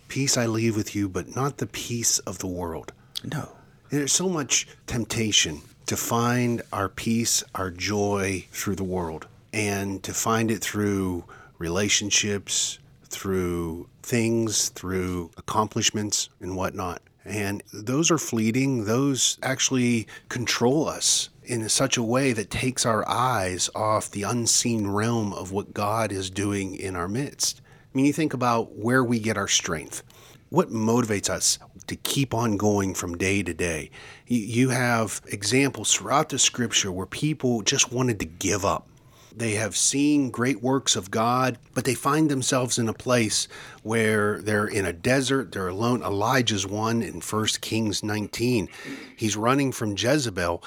Peace 0.07 0.37
I 0.37 0.45
leave 0.45 0.75
with 0.75 0.95
you, 0.95 1.09
but 1.09 1.35
not 1.35 1.57
the 1.57 1.67
peace 1.67 2.19
of 2.19 2.39
the 2.39 2.47
world. 2.47 2.93
No. 3.23 3.49
There's 3.89 4.11
so 4.11 4.29
much 4.29 4.67
temptation 4.87 5.61
to 5.85 5.97
find 5.97 6.61
our 6.71 6.89
peace, 6.89 7.43
our 7.55 7.69
joy 7.69 8.45
through 8.51 8.75
the 8.75 8.83
world, 8.83 9.27
and 9.51 10.01
to 10.03 10.13
find 10.13 10.49
it 10.49 10.61
through 10.61 11.25
relationships, 11.57 12.79
through 13.05 13.87
things, 14.01 14.69
through 14.69 15.31
accomplishments, 15.37 16.29
and 16.39 16.55
whatnot. 16.55 17.01
And 17.25 17.63
those 17.71 18.11
are 18.11 18.17
fleeting, 18.17 18.85
those 18.85 19.37
actually 19.41 20.07
control 20.29 20.87
us 20.87 21.29
in 21.43 21.67
such 21.69 21.97
a 21.97 22.03
way 22.03 22.33
that 22.33 22.49
takes 22.49 22.85
our 22.85 23.07
eyes 23.07 23.69
off 23.75 24.11
the 24.11 24.23
unseen 24.23 24.87
realm 24.87 25.33
of 25.33 25.51
what 25.51 25.73
God 25.73 26.11
is 26.11 26.29
doing 26.29 26.75
in 26.75 26.95
our 26.95 27.07
midst. 27.07 27.61
I 27.93 27.97
mean, 27.97 28.05
you 28.05 28.13
think 28.13 28.33
about 28.33 28.75
where 28.77 29.03
we 29.03 29.19
get 29.19 29.37
our 29.37 29.47
strength. 29.47 30.03
What 30.49 30.69
motivates 30.69 31.29
us 31.29 31.59
to 31.87 31.95
keep 31.95 32.33
on 32.33 32.57
going 32.57 32.93
from 32.93 33.17
day 33.17 33.41
to 33.43 33.53
day? 33.53 33.89
You 34.27 34.69
have 34.69 35.21
examples 35.27 35.93
throughout 35.93 36.29
the 36.29 36.39
scripture 36.39 36.91
where 36.91 37.05
people 37.05 37.61
just 37.61 37.91
wanted 37.91 38.19
to 38.19 38.25
give 38.25 38.63
up. 38.63 38.87
They 39.35 39.53
have 39.53 39.75
seen 39.75 40.29
great 40.29 40.61
works 40.61 40.95
of 40.95 41.09
God, 41.09 41.57
but 41.73 41.85
they 41.85 41.95
find 41.95 42.29
themselves 42.29 42.77
in 42.77 42.87
a 42.87 42.93
place 42.93 43.47
where 43.81 44.41
they're 44.41 44.67
in 44.67 44.85
a 44.85 44.93
desert, 44.93 45.51
they're 45.51 45.69
alone. 45.69 46.03
Elijah's 46.03 46.67
one 46.67 47.01
in 47.01 47.19
1 47.19 47.45
Kings 47.61 48.03
19. 48.03 48.69
He's 49.15 49.35
running 49.35 49.71
from 49.71 49.97
Jezebel, 49.97 50.63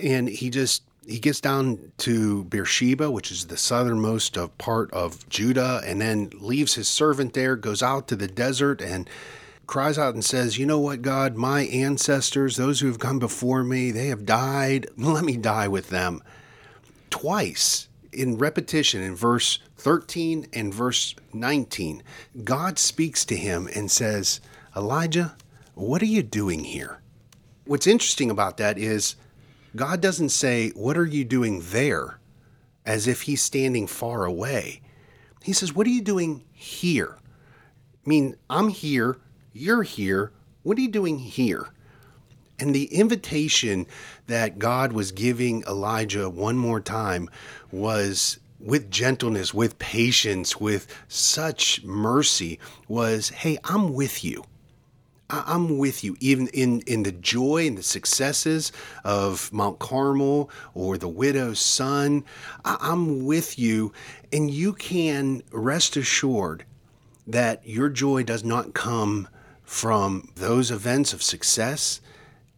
and 0.00 0.28
he 0.28 0.50
just 0.50 0.82
he 1.06 1.18
gets 1.18 1.40
down 1.40 1.92
to 1.98 2.44
Beersheba, 2.44 3.10
which 3.10 3.30
is 3.30 3.46
the 3.46 3.56
southernmost 3.56 4.36
of 4.36 4.56
part 4.58 4.92
of 4.92 5.26
Judah, 5.30 5.80
and 5.86 6.00
then 6.00 6.30
leaves 6.38 6.74
his 6.74 6.86
servant 6.86 7.32
there, 7.32 7.56
goes 7.56 7.82
out 7.82 8.08
to 8.08 8.16
the 8.16 8.28
desert, 8.28 8.82
and 8.82 9.08
cries 9.66 9.96
out 9.96 10.12
and 10.12 10.24
says, 10.24 10.58
You 10.58 10.66
know 10.66 10.78
what, 10.78 11.00
God, 11.00 11.36
my 11.36 11.62
ancestors, 11.62 12.56
those 12.56 12.80
who 12.80 12.88
have 12.88 12.98
come 12.98 13.18
before 13.18 13.64
me, 13.64 13.90
they 13.90 14.08
have 14.08 14.26
died. 14.26 14.88
Let 14.98 15.24
me 15.24 15.38
die 15.38 15.68
with 15.68 15.88
them. 15.88 16.22
Twice 17.08 17.87
in 18.18 18.36
repetition 18.36 19.00
in 19.02 19.14
verse 19.14 19.60
13 19.76 20.48
and 20.52 20.74
verse 20.74 21.14
19, 21.32 22.02
God 22.44 22.78
speaks 22.78 23.24
to 23.26 23.36
him 23.36 23.68
and 23.74 23.90
says, 23.90 24.40
Elijah, 24.76 25.36
what 25.74 26.02
are 26.02 26.06
you 26.06 26.22
doing 26.22 26.64
here? 26.64 26.98
What's 27.64 27.86
interesting 27.86 28.30
about 28.30 28.56
that 28.56 28.76
is 28.78 29.14
God 29.76 30.00
doesn't 30.00 30.30
say, 30.30 30.70
What 30.70 30.98
are 30.98 31.06
you 31.06 31.24
doing 31.24 31.62
there? 31.70 32.18
as 32.88 33.06
if 33.06 33.22
he's 33.22 33.42
standing 33.42 33.86
far 33.86 34.24
away. 34.24 34.80
He 35.42 35.52
says, 35.52 35.74
What 35.74 35.86
are 35.86 35.90
you 35.90 36.00
doing 36.00 36.44
here? 36.52 37.18
I 37.20 38.08
mean, 38.08 38.34
I'm 38.48 38.68
here, 38.68 39.18
you're 39.52 39.82
here. 39.82 40.32
What 40.62 40.78
are 40.78 40.80
you 40.80 40.88
doing 40.88 41.18
here? 41.18 41.68
And 42.58 42.74
the 42.74 42.86
invitation 42.86 43.86
that 44.26 44.58
God 44.58 44.92
was 44.92 45.12
giving 45.12 45.62
Elijah 45.62 46.28
one 46.28 46.56
more 46.56 46.80
time 46.80 47.30
was 47.70 48.40
with 48.60 48.90
gentleness, 48.90 49.54
with 49.54 49.78
patience, 49.78 50.60
with 50.60 50.86
such 51.06 51.84
mercy, 51.84 52.58
was 52.88 53.28
hey, 53.28 53.58
I'm 53.64 53.92
with 53.94 54.24
you. 54.24 54.44
I'm 55.30 55.76
with 55.76 56.02
you, 56.02 56.16
even 56.20 56.48
in, 56.48 56.80
in 56.86 57.02
the 57.02 57.12
joy 57.12 57.66
and 57.66 57.76
the 57.76 57.82
successes 57.82 58.72
of 59.04 59.52
Mount 59.52 59.78
Carmel 59.78 60.50
or 60.72 60.96
the 60.96 61.08
widow's 61.08 61.60
son. 61.60 62.24
I'm 62.64 63.26
with 63.26 63.58
you, 63.58 63.92
and 64.32 64.50
you 64.50 64.72
can 64.72 65.42
rest 65.52 65.98
assured 65.98 66.64
that 67.26 67.66
your 67.66 67.90
joy 67.90 68.22
does 68.22 68.42
not 68.42 68.72
come 68.72 69.28
from 69.64 70.30
those 70.34 70.70
events 70.70 71.12
of 71.12 71.22
success, 71.22 72.00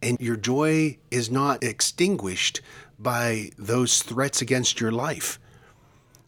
and 0.01 0.19
your 0.19 0.35
joy 0.35 0.97
is 1.09 1.29
not 1.29 1.63
extinguished 1.63 2.61
by 2.97 3.51
those 3.57 4.01
threats 4.01 4.41
against 4.41 4.79
your 4.79 4.91
life. 4.91 5.39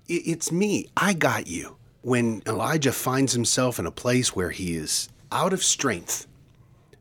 It's 0.08 0.52
me. 0.52 0.90
I 0.98 1.14
got 1.14 1.48
you. 1.48 1.78
When 2.02 2.44
Elijah 2.46 2.92
finds 2.92 3.34
himself 3.34 3.80
in 3.80 3.86
a 3.86 3.92
place 3.92 4.36
where 4.36 4.52
he 4.52 4.76
is 4.76 5.08
out 5.32 5.54
of 5.54 5.64
strength, 5.64 6.28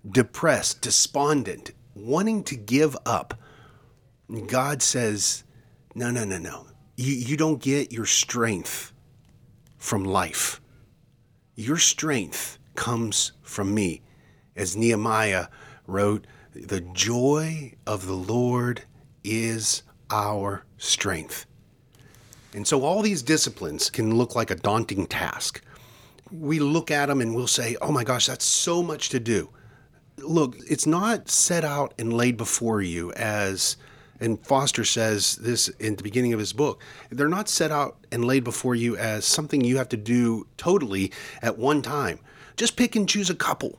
depressed, 0.09 0.81
despondent, 0.81 1.73
wanting 1.95 2.45
to 2.45 2.57
give 2.57 2.97
up, 3.05 3.35
God 4.47 4.83
says, 4.83 5.45
No, 5.95 6.11
no, 6.11 6.25
no, 6.25 6.39
no. 6.39 6.67
You, 6.97 7.15
you 7.15 7.37
don't 7.37 7.61
get 7.61 7.93
your 7.93 8.07
strength 8.07 8.93
from 9.77 10.05
life. 10.05 10.61
Your 11.57 11.79
strength 11.79 12.59
comes 12.75 13.33
from 13.43 13.75
me. 13.75 14.03
As 14.55 14.77
Nehemiah 14.77 15.49
wrote, 15.87 16.27
the 16.55 16.81
joy 16.81 17.73
of 17.87 18.07
the 18.07 18.15
Lord 18.15 18.83
is 19.25 19.83
our 20.11 20.65
strength. 20.79 21.47
And 22.55 22.67
so 22.67 22.83
all 22.83 23.01
these 23.01 23.23
disciplines 23.23 23.89
can 23.89 24.17
look 24.17 24.35
like 24.35 24.51
a 24.51 24.55
daunting 24.55 25.07
task. 25.07 25.63
We 26.31 26.61
look 26.61 26.91
at 26.91 27.07
them 27.07 27.21
and 27.21 27.35
we'll 27.35 27.47
say, 27.47 27.77
oh 27.81 27.93
my 27.93 28.05
gosh, 28.05 28.27
that's 28.27 28.45
so 28.45 28.83
much 28.83 29.09
to 29.11 29.21
do. 29.21 29.49
Look, 30.19 30.57
it's 30.69 30.87
not 30.87 31.31
set 31.31 31.65
out 31.65 31.95
and 31.99 32.13
laid 32.13 32.37
before 32.37 32.83
you 32.83 33.13
as, 33.13 33.77
and 34.21 34.45
Foster 34.45 34.85
says 34.85 35.37
this 35.37 35.69
in 35.69 35.97
the 35.97 36.03
beginning 36.03 36.35
of 36.35 36.39
his 36.39 36.53
book, 36.53 36.83
they're 37.11 37.29
not 37.29 37.49
set 37.49 37.71
out 37.71 37.97
and 38.13 38.25
laid 38.27 38.45
before 38.45 38.75
you 38.75 38.97
as 38.99 39.25
something 39.25 39.63
you 39.63 39.79
have 39.79 39.89
to 39.89 39.97
do 39.97 40.47
totally 40.59 41.11
at 41.41 41.57
one 41.57 41.81
time. 41.81 42.19
Just 42.57 42.77
pick 42.77 42.95
and 42.95 43.09
choose 43.09 43.31
a 43.31 43.35
couple. 43.35 43.79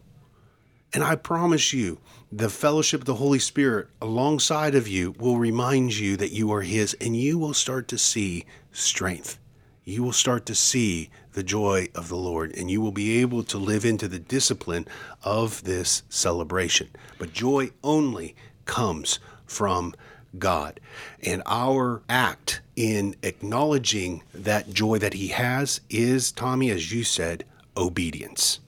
And 0.94 1.04
I 1.04 1.16
promise 1.16 1.74
you, 1.74 2.00
the 2.36 2.50
fellowship 2.50 3.02
of 3.02 3.06
the 3.06 3.16
Holy 3.16 3.38
Spirit 3.38 3.88
alongside 4.02 4.74
of 4.74 4.88
you 4.88 5.12
will 5.20 5.38
remind 5.38 5.96
you 5.96 6.18
that 6.18 6.32
you 6.32 6.52
are 6.52 6.62
His, 6.62 6.96
and 7.00 7.16
you 7.16 7.38
will 7.38 7.54
start 7.54 7.88
to 7.90 7.98
see 7.98 8.46
strength. 8.72 9.38
You 9.86 10.02
will 10.02 10.14
start 10.14 10.48
to 10.48 10.56
see 10.56 11.12
the 11.34 11.44
joy 11.44 11.90
of 11.94 12.10
the 12.10 12.16
Lord, 12.16 12.56
and 12.56 12.72
you 12.72 12.82
will 12.82 12.92
be 12.92 13.22
able 13.22 13.44
to 13.44 13.60
live 13.60 13.86
into 13.86 14.08
the 14.08 14.18
discipline 14.18 14.88
of 15.22 15.64
this 15.64 16.02
celebration. 16.10 16.90
But 17.20 17.34
joy 17.34 17.70
only 17.84 18.36
comes 18.66 19.20
from 19.46 19.94
God. 20.40 20.80
And 21.22 21.44
our 21.46 22.02
act 22.10 22.62
in 22.76 23.16
acknowledging 23.22 24.24
that 24.34 24.74
joy 24.74 24.98
that 24.98 25.14
He 25.14 25.28
has 25.28 25.82
is, 25.88 26.32
Tommy, 26.32 26.72
as 26.72 26.92
you 26.92 27.04
said, 27.04 27.46
obedience 27.78 28.60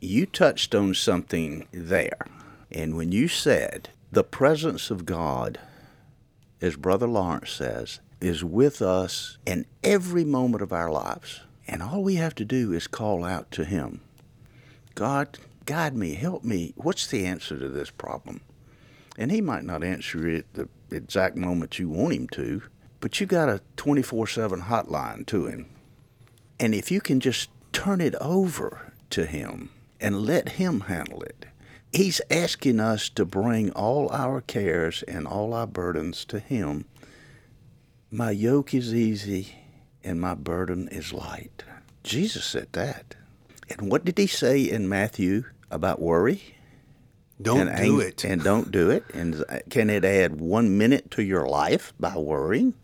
you 0.00 0.26
touched 0.26 0.74
on 0.76 0.94
something 0.94 1.66
there. 1.72 2.18
And 2.70 2.96
when 2.96 3.12
you 3.12 3.28
said 3.28 3.90
the 4.12 4.24
presence 4.24 4.90
of 4.90 5.06
God, 5.06 5.58
as 6.60 6.76
Brother 6.76 7.06
Lawrence 7.06 7.50
says, 7.50 8.00
is 8.20 8.42
with 8.42 8.82
us 8.82 9.38
in 9.46 9.64
every 9.84 10.24
moment 10.24 10.62
of 10.62 10.72
our 10.72 10.90
lives. 10.90 11.40
And 11.66 11.82
all 11.82 12.02
we 12.02 12.16
have 12.16 12.34
to 12.36 12.44
do 12.44 12.72
is 12.72 12.86
call 12.86 13.24
out 13.24 13.50
to 13.52 13.64
Him 13.64 14.00
God, 14.94 15.38
guide 15.64 15.94
me, 15.94 16.14
help 16.14 16.42
me. 16.42 16.72
What's 16.76 17.06
the 17.06 17.24
answer 17.24 17.56
to 17.58 17.68
this 17.68 17.90
problem? 17.90 18.40
And 19.16 19.30
He 19.30 19.40
might 19.40 19.64
not 19.64 19.84
answer 19.84 20.26
it 20.26 20.46
the 20.54 20.68
exact 20.90 21.36
moment 21.36 21.78
you 21.78 21.88
want 21.88 22.14
Him 22.14 22.28
to, 22.30 22.62
but 23.00 23.20
you 23.20 23.26
got 23.26 23.48
a 23.48 23.60
24 23.76 24.26
7 24.26 24.62
hotline 24.62 25.26
to 25.26 25.46
Him. 25.46 25.68
And 26.58 26.74
if 26.74 26.90
you 26.90 27.00
can 27.00 27.20
just 27.20 27.50
turn 27.72 28.00
it 28.00 28.16
over 28.16 28.92
to 29.10 29.26
Him 29.26 29.70
and 30.00 30.22
let 30.22 30.50
Him 30.50 30.80
handle 30.80 31.22
it, 31.22 31.46
He's 31.92 32.20
asking 32.30 32.80
us 32.80 33.08
to 33.10 33.24
bring 33.24 33.70
all 33.72 34.10
our 34.10 34.40
cares 34.40 35.02
and 35.04 35.26
all 35.26 35.54
our 35.54 35.66
burdens 35.66 36.24
to 36.26 36.38
Him. 36.38 36.84
My 38.10 38.30
yoke 38.30 38.74
is 38.74 38.94
easy 38.94 39.54
and 40.04 40.20
my 40.20 40.34
burden 40.34 40.88
is 40.88 41.12
light. 41.12 41.64
Jesus 42.02 42.44
said 42.44 42.68
that. 42.72 43.14
And 43.70 43.90
what 43.90 44.04
did 44.04 44.16
he 44.16 44.26
say 44.26 44.62
in 44.62 44.88
Matthew 44.88 45.44
about 45.70 46.00
worry? 46.00 46.54
Don't 47.40 47.68
and 47.68 47.76
do 47.76 48.00
ang- 48.00 48.08
it. 48.08 48.24
And 48.24 48.42
don't 48.42 48.72
do 48.72 48.90
it. 48.90 49.04
And 49.12 49.44
uh, 49.48 49.58
can 49.70 49.90
it 49.90 50.04
add 50.04 50.40
one 50.40 50.78
minute 50.78 51.10
to 51.12 51.22
your 51.22 51.46
life 51.46 51.92
by 52.00 52.16
worrying? 52.16 52.74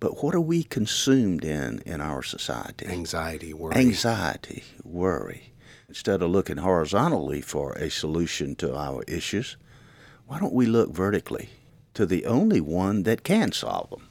But 0.00 0.22
what 0.22 0.34
are 0.34 0.40
we 0.40 0.64
consumed 0.64 1.44
in 1.44 1.80
in 1.86 2.00
our 2.00 2.22
society? 2.22 2.86
Anxiety, 2.86 3.54
worry. 3.54 3.76
Anxiety, 3.76 4.64
worry. 4.84 5.52
Instead 5.88 6.22
of 6.22 6.30
looking 6.30 6.56
horizontally 6.56 7.40
for 7.40 7.72
a 7.74 7.90
solution 7.90 8.56
to 8.56 8.76
our 8.76 9.02
issues, 9.04 9.56
why 10.26 10.40
don't 10.40 10.52
we 10.52 10.66
look 10.66 10.90
vertically 10.90 11.50
to 11.94 12.04
the 12.04 12.26
only 12.26 12.60
one 12.60 13.04
that 13.04 13.22
can 13.22 13.52
solve 13.52 13.90
them? 13.90 14.08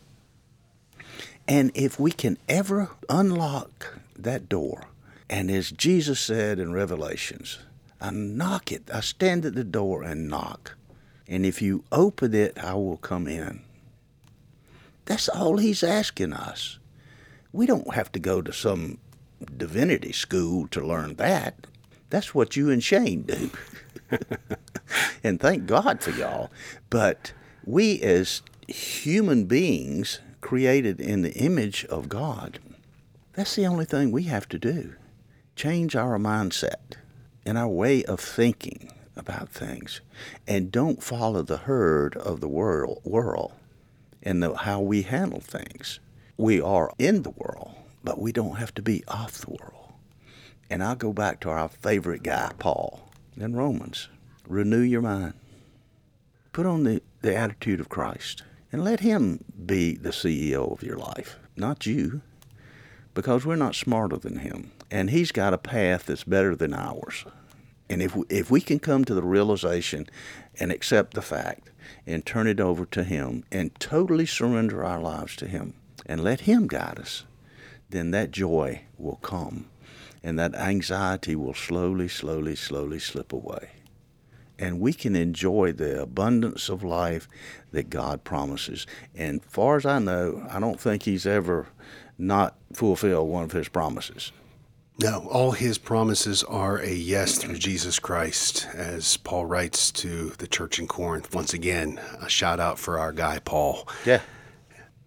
And 1.47 1.71
if 1.75 1.99
we 1.99 2.11
can 2.11 2.37
ever 2.47 2.89
unlock 3.09 3.99
that 4.17 4.47
door, 4.49 4.85
and 5.29 5.51
as 5.51 5.71
Jesus 5.71 6.19
said 6.19 6.59
in 6.59 6.73
Revelations, 6.73 7.59
I 7.99 8.11
knock 8.11 8.71
it, 8.71 8.89
I 8.93 9.01
stand 9.01 9.45
at 9.45 9.55
the 9.55 9.63
door 9.63 10.03
and 10.03 10.27
knock. 10.27 10.77
And 11.27 11.45
if 11.45 11.61
you 11.61 11.83
open 11.91 12.33
it, 12.33 12.57
I 12.57 12.73
will 12.75 12.97
come 12.97 13.27
in. 13.27 13.61
That's 15.05 15.29
all 15.29 15.57
he's 15.57 15.83
asking 15.83 16.33
us. 16.33 16.79
We 17.51 17.65
don't 17.65 17.93
have 17.93 18.11
to 18.13 18.19
go 18.19 18.41
to 18.41 18.51
some 18.51 18.97
divinity 19.57 20.11
school 20.11 20.67
to 20.69 20.85
learn 20.85 21.15
that. 21.15 21.67
That's 22.09 22.35
what 22.35 22.55
you 22.55 22.69
and 22.69 22.83
Shane 22.83 23.23
do. 23.23 23.49
and 25.23 25.39
thank 25.39 25.65
God 25.65 26.01
for 26.01 26.11
y'all. 26.11 26.51
But 26.89 27.33
we, 27.65 28.01
as 28.01 28.41
human 28.67 29.45
beings 29.45 30.19
created 30.41 31.01
in 31.01 31.21
the 31.21 31.33
image 31.33 31.85
of 31.85 32.09
God, 32.09 32.59
that's 33.33 33.55
the 33.55 33.65
only 33.65 33.85
thing 33.85 34.11
we 34.11 34.23
have 34.23 34.47
to 34.49 34.59
do. 34.59 34.95
Change 35.55 35.95
our 35.95 36.17
mindset 36.17 36.95
and 37.45 37.57
our 37.57 37.67
way 37.67 38.03
of 38.03 38.19
thinking 38.19 38.91
about 39.15 39.49
things. 39.49 40.01
And 40.47 40.71
don't 40.71 41.03
follow 41.03 41.41
the 41.41 41.57
herd 41.57 42.15
of 42.17 42.41
the 42.41 42.47
world, 42.47 43.01
world 43.03 43.53
and 44.25 44.41
the, 44.41 44.55
how 44.55 44.81
we 44.81 45.03
handle 45.03 45.39
things. 45.39 45.99
We 46.37 46.59
are 46.59 46.91
in 46.97 47.21
the 47.21 47.29
world, 47.29 47.75
but 48.05 48.21
we 48.21 48.31
don't 48.31 48.57
have 48.57 48.73
to 48.75 48.81
be 48.81 49.03
off 49.07 49.39
the 49.39 49.51
world. 49.51 49.93
And 50.69 50.83
I'll 50.83 50.95
go 50.95 51.11
back 51.11 51.41
to 51.41 51.49
our 51.49 51.67
favorite 51.67 52.23
guy, 52.23 52.51
Paul, 52.57 53.09
in 53.35 53.55
Romans. 53.55 54.07
Renew 54.47 54.79
your 54.79 55.01
mind. 55.01 55.33
Put 56.53 56.65
on 56.65 56.83
the, 56.83 57.01
the 57.21 57.35
attitude 57.35 57.79
of 57.79 57.89
Christ 57.89 58.43
and 58.71 58.83
let 58.83 59.01
Him 59.01 59.43
be 59.65 59.95
the 59.95 60.09
CEO 60.09 60.71
of 60.71 60.83
your 60.83 60.97
life, 60.97 61.37
not 61.55 61.85
you, 61.85 62.21
because 63.13 63.45
we're 63.45 63.55
not 63.55 63.75
smarter 63.75 64.17
than 64.17 64.39
Him. 64.39 64.71
And 64.89 65.09
He's 65.09 65.31
got 65.31 65.53
a 65.53 65.57
path 65.57 66.05
that's 66.05 66.23
better 66.23 66.55
than 66.55 66.73
ours. 66.73 67.25
And 67.89 68.01
if 68.01 68.15
we, 68.15 68.25
if 68.29 68.49
we 68.49 68.61
can 68.61 68.79
come 68.79 69.05
to 69.05 69.13
the 69.13 69.23
realization 69.23 70.07
and 70.59 70.71
accept 70.71 71.13
the 71.13 71.21
fact 71.21 71.69
and 72.07 72.25
turn 72.25 72.47
it 72.47 72.59
over 72.59 72.85
to 72.87 73.03
Him 73.03 73.43
and 73.51 73.77
totally 73.79 74.25
surrender 74.25 74.83
our 74.83 74.99
lives 74.99 75.35
to 75.37 75.47
Him 75.47 75.73
and 76.05 76.23
let 76.23 76.41
Him 76.41 76.67
guide 76.67 76.99
us, 76.99 77.25
then 77.89 78.11
that 78.11 78.31
joy 78.31 78.81
will 78.97 79.17
come 79.17 79.67
and 80.23 80.39
that 80.39 80.55
anxiety 80.55 81.35
will 81.35 81.53
slowly, 81.53 82.07
slowly, 82.07 82.55
slowly 82.55 82.97
slip 82.99 83.31
away. 83.31 83.69
And 84.57 84.79
we 84.79 84.91
can 84.91 85.15
enjoy 85.15 85.73
the 85.73 86.01
abundance 86.01 86.67
of 86.69 86.81
life 86.81 87.27
that 87.71 87.89
God 87.89 88.23
promises. 88.23 88.87
And 89.13 89.43
far 89.43 89.75
as 89.77 89.85
I 89.85 89.99
know, 89.99 90.47
I 90.49 90.59
don't 90.59 90.79
think 90.79 91.03
He's 91.03 91.27
ever 91.27 91.67
not 92.17 92.55
fulfilled 92.73 93.29
one 93.29 93.43
of 93.43 93.51
His 93.51 93.67
promises. 93.67 94.31
No, 94.97 95.27
all 95.29 95.51
his 95.51 95.77
promises 95.77 96.41
are 96.43 96.77
a 96.77 96.93
yes 96.93 97.37
through 97.37 97.57
Jesus 97.57 97.99
Christ, 97.99 98.65
as 98.73 99.17
Paul 99.17 99.45
writes 99.45 99.91
to 99.91 100.29
the 100.37 100.47
church 100.47 100.79
in 100.79 100.87
Corinth. 100.87 101.35
Once 101.35 101.53
again, 101.53 101.99
a 102.21 102.29
shout 102.29 102.61
out 102.61 102.79
for 102.79 102.97
our 102.97 103.11
guy, 103.11 103.39
Paul. 103.39 103.89
Yeah. 104.05 104.21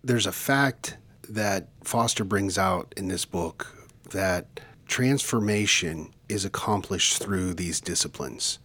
There's 0.04 0.26
a 0.26 0.32
fact 0.32 0.98
that 1.28 1.68
Foster 1.84 2.24
brings 2.24 2.58
out 2.58 2.92
in 2.96 3.08
this 3.08 3.24
book 3.24 3.74
that 4.10 4.60
transformation 4.86 6.12
is 6.28 6.44
accomplished 6.44 7.22
through 7.22 7.54
these 7.54 7.80
disciplines. 7.80 8.58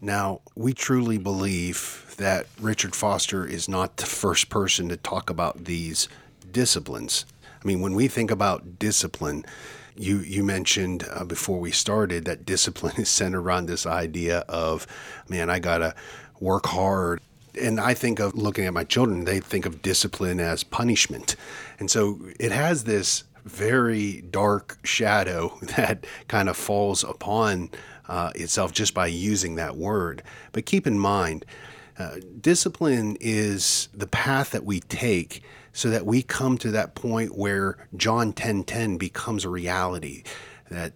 Now, 0.00 0.40
we 0.54 0.74
truly 0.74 1.18
believe 1.18 2.14
that 2.18 2.46
Richard 2.60 2.94
Foster 2.94 3.46
is 3.46 3.68
not 3.68 3.96
the 3.96 4.06
first 4.06 4.48
person 4.50 4.88
to 4.88 4.96
talk 4.96 5.30
about 5.30 5.64
these 5.64 6.08
disciplines. 6.52 7.24
I 7.62 7.66
mean, 7.66 7.80
when 7.80 7.94
we 7.94 8.08
think 8.08 8.30
about 8.30 8.78
discipline, 8.78 9.44
you 9.96 10.18
you 10.18 10.44
mentioned 10.44 11.06
uh, 11.10 11.24
before 11.24 11.58
we 11.58 11.70
started 11.70 12.26
that 12.26 12.44
discipline 12.44 12.94
is 12.98 13.08
centered 13.08 13.40
around 13.40 13.66
this 13.66 13.86
idea 13.86 14.40
of, 14.48 14.86
man, 15.28 15.48
I 15.48 15.58
gotta 15.58 15.94
work 16.40 16.66
hard. 16.66 17.20
And 17.60 17.80
I 17.80 17.94
think 17.94 18.18
of 18.18 18.34
looking 18.34 18.66
at 18.66 18.74
my 18.74 18.84
children, 18.84 19.24
they 19.24 19.40
think 19.40 19.66
of 19.66 19.82
discipline 19.82 20.40
as 20.40 20.64
punishment. 20.64 21.36
And 21.78 21.90
so 21.90 22.18
it 22.38 22.52
has 22.52 22.84
this 22.84 23.24
very 23.44 24.22
dark 24.22 24.78
shadow 24.84 25.56
that 25.76 26.06
kind 26.28 26.48
of 26.48 26.56
falls 26.56 27.04
upon 27.04 27.70
uh, 28.08 28.32
itself 28.34 28.72
just 28.72 28.94
by 28.94 29.06
using 29.06 29.54
that 29.56 29.76
word. 29.76 30.22
But 30.52 30.66
keep 30.66 30.86
in 30.86 30.98
mind, 30.98 31.44
uh, 31.98 32.16
discipline 32.40 33.16
is 33.20 33.88
the 33.94 34.06
path 34.06 34.50
that 34.50 34.64
we 34.64 34.80
take 34.80 35.42
so 35.72 35.90
that 35.90 36.06
we 36.06 36.22
come 36.22 36.58
to 36.58 36.70
that 36.70 36.94
point 36.94 37.36
where 37.36 37.86
John 37.96 38.32
10:10 38.32 38.36
10, 38.36 38.64
10 38.64 38.96
becomes 38.98 39.44
a 39.44 39.48
reality 39.48 40.22
that 40.70 40.92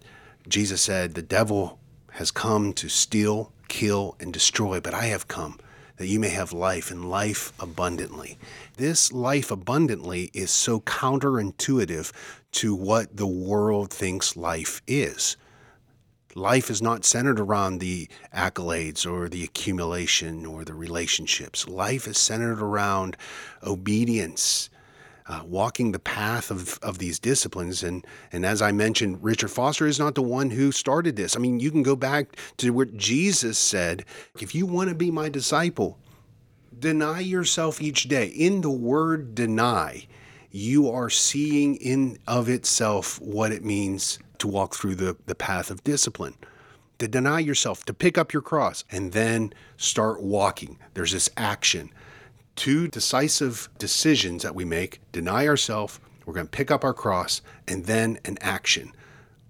Jesus 0.47 0.81
said 0.81 1.13
the 1.13 1.21
devil 1.21 1.79
has 2.13 2.31
come 2.31 2.73
to 2.73 2.89
steal, 2.89 3.51
kill 3.67 4.15
and 4.19 4.33
destroy, 4.33 4.79
but 4.79 4.93
I 4.93 5.05
have 5.05 5.27
come 5.27 5.59
that 5.97 6.07
you 6.07 6.19
may 6.19 6.29
have 6.29 6.53
life 6.53 6.91
and 6.91 7.09
life 7.09 7.53
abundantly. 7.59 8.37
This 8.77 9.11
life 9.11 9.51
abundantly 9.51 10.31
is 10.33 10.51
so 10.51 10.79
counterintuitive 10.81 12.11
to 12.53 12.75
what 12.75 13.15
the 13.15 13.27
world 13.27 13.91
thinks 13.91 14.35
life 14.35 14.81
is. 14.87 15.37
Life 16.35 16.69
is 16.69 16.81
not 16.81 17.03
centered 17.03 17.39
around 17.39 17.79
the 17.79 18.07
accolades 18.33 19.05
or 19.05 19.27
the 19.27 19.43
accumulation 19.43 20.45
or 20.45 20.63
the 20.63 20.73
relationships. 20.73 21.67
Life 21.67 22.07
is 22.07 22.17
centered 22.17 22.61
around 22.61 23.17
obedience, 23.63 24.69
uh, 25.27 25.41
walking 25.45 25.91
the 25.91 25.99
path 25.99 26.51
of, 26.51 26.79
of 26.81 26.97
these 26.97 27.19
disciplines. 27.19 27.83
And, 27.83 28.05
and 28.31 28.45
as 28.45 28.61
I 28.61 28.71
mentioned, 28.71 29.23
Richard 29.23 29.51
Foster 29.51 29.87
is 29.87 29.99
not 29.99 30.15
the 30.15 30.21
one 30.21 30.49
who 30.49 30.71
started 30.71 31.15
this. 31.15 31.35
I 31.35 31.39
mean, 31.39 31.59
you 31.59 31.71
can 31.71 31.83
go 31.83 31.95
back 31.95 32.35
to 32.57 32.71
what 32.71 32.97
Jesus 32.97 33.57
said 33.57 34.05
if 34.39 34.55
you 34.55 34.65
want 34.65 34.89
to 34.89 34.95
be 34.95 35.11
my 35.11 35.29
disciple, 35.29 35.97
deny 36.77 37.19
yourself 37.19 37.81
each 37.81 38.05
day. 38.05 38.27
In 38.27 38.61
the 38.61 38.71
word 38.71 39.35
deny, 39.35 40.07
you 40.49 40.89
are 40.89 41.09
seeing 41.09 41.75
in 41.75 42.17
of 42.27 42.49
itself 42.49 43.19
what 43.21 43.51
it 43.51 43.63
means 43.63 44.19
to 44.39 44.47
walk 44.47 44.75
through 44.75 44.95
the, 44.95 45.15
the 45.27 45.35
path 45.35 45.69
of 45.71 45.83
discipline. 45.83 46.35
To 46.99 47.07
deny 47.07 47.39
yourself, 47.39 47.83
to 47.85 47.93
pick 47.93 48.17
up 48.17 48.31
your 48.31 48.43
cross, 48.43 48.83
and 48.91 49.11
then 49.11 49.53
start 49.77 50.21
walking. 50.21 50.77
There's 50.93 51.13
this 51.13 51.29
action 51.35 51.91
two 52.55 52.87
decisive 52.87 53.69
decisions 53.77 54.43
that 54.43 54.55
we 54.55 54.65
make 54.65 55.01
deny 55.11 55.47
ourselves, 55.47 55.99
we're 56.25 56.33
going 56.33 56.47
to 56.47 56.51
pick 56.51 56.71
up 56.71 56.83
our 56.83 56.93
cross, 56.93 57.41
and 57.67 57.85
then 57.85 58.19
an 58.25 58.37
action 58.41 58.91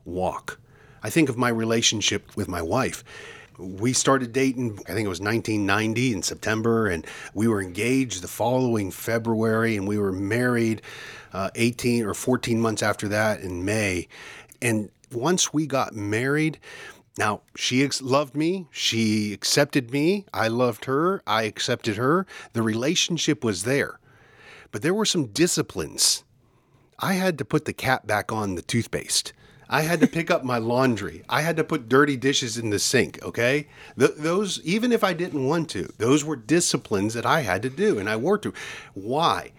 walk. 0.06 0.60
I 1.04 1.10
think 1.10 1.30
of 1.30 1.38
my 1.38 1.50
relationship 1.50 2.36
with 2.36 2.48
my 2.48 2.62
wife. 2.62 3.04
We 3.58 3.94
started 3.94 4.34
dating, 4.34 4.80
I 4.88 4.94
think 4.94 5.06
it 5.06 5.10
was 5.10 5.20
1990 5.20 6.14
in 6.14 6.24
September, 6.24 6.88
and 6.88 7.06
we 7.34 7.48
were 7.48 7.62
engaged 7.62 8.22
the 8.22 8.28
following 8.28 8.92
February, 8.92 9.76
and 9.76 9.88
we 9.88 9.98
were 9.98 10.12
married 10.12 10.82
uh, 11.34 11.50
18 11.56 12.06
or 12.06 12.14
14 12.14 12.60
months 12.60 12.82
after 12.82 13.08
that 13.10 13.42
in 13.42 13.66
May. 13.66 14.08
And 14.62 14.90
once 15.12 15.54
we 15.54 15.68
got 15.68 15.94
married, 15.94 16.60
now, 17.18 17.42
she 17.56 17.84
ex- 17.84 18.02
loved 18.02 18.36
me. 18.36 18.68
She 18.72 19.34
accepted 19.34 19.92
me. 19.92 20.26
I 20.34 20.48
loved 20.48 20.86
her. 20.86 21.22
I 21.28 21.44
accepted 21.44 21.98
her. 21.98 22.26
The 22.54 22.62
relationship 22.64 23.44
was 23.44 23.64
there. 23.64 24.00
but 24.72 24.82
there 24.84 24.94
were 24.94 25.06
some 25.06 25.28
disciplines. 25.28 26.24
I 27.00 27.14
had 27.14 27.38
to 27.40 27.46
put 27.46 27.66
the 27.66 27.74
cap 27.74 28.08
back 28.08 28.32
on 28.32 28.56
the 28.56 28.62
toothpaste. 28.62 29.34
I 29.70 29.82
had 29.84 30.02
to 30.02 30.08
pick 30.08 30.32
up 30.32 30.44
my 30.44 30.58
laundry. 30.60 31.24
I 31.30 31.42
had 31.42 31.58
to 31.58 31.64
put 31.64 31.90
dirty 31.90 32.18
dishes 32.18 32.58
in 32.58 32.70
the 32.72 32.80
sink. 32.80 33.20
Okay, 33.24 33.68
Th- 34.00 34.12
those 34.18 34.62
even 34.64 34.92
if 34.92 35.04
I 35.04 35.14
didn't 35.14 35.46
want 35.48 35.70
to, 35.72 35.94
those 35.98 36.26
were 36.26 36.36
disciplines 36.38 37.14
that 37.16 37.26
I 37.26 37.42
had 37.42 37.62
to 37.64 37.70
do, 37.70 38.00
and 38.00 38.10
I 38.10 38.18
worked 38.18 38.44
to. 38.46 38.54
Why? 38.94 39.52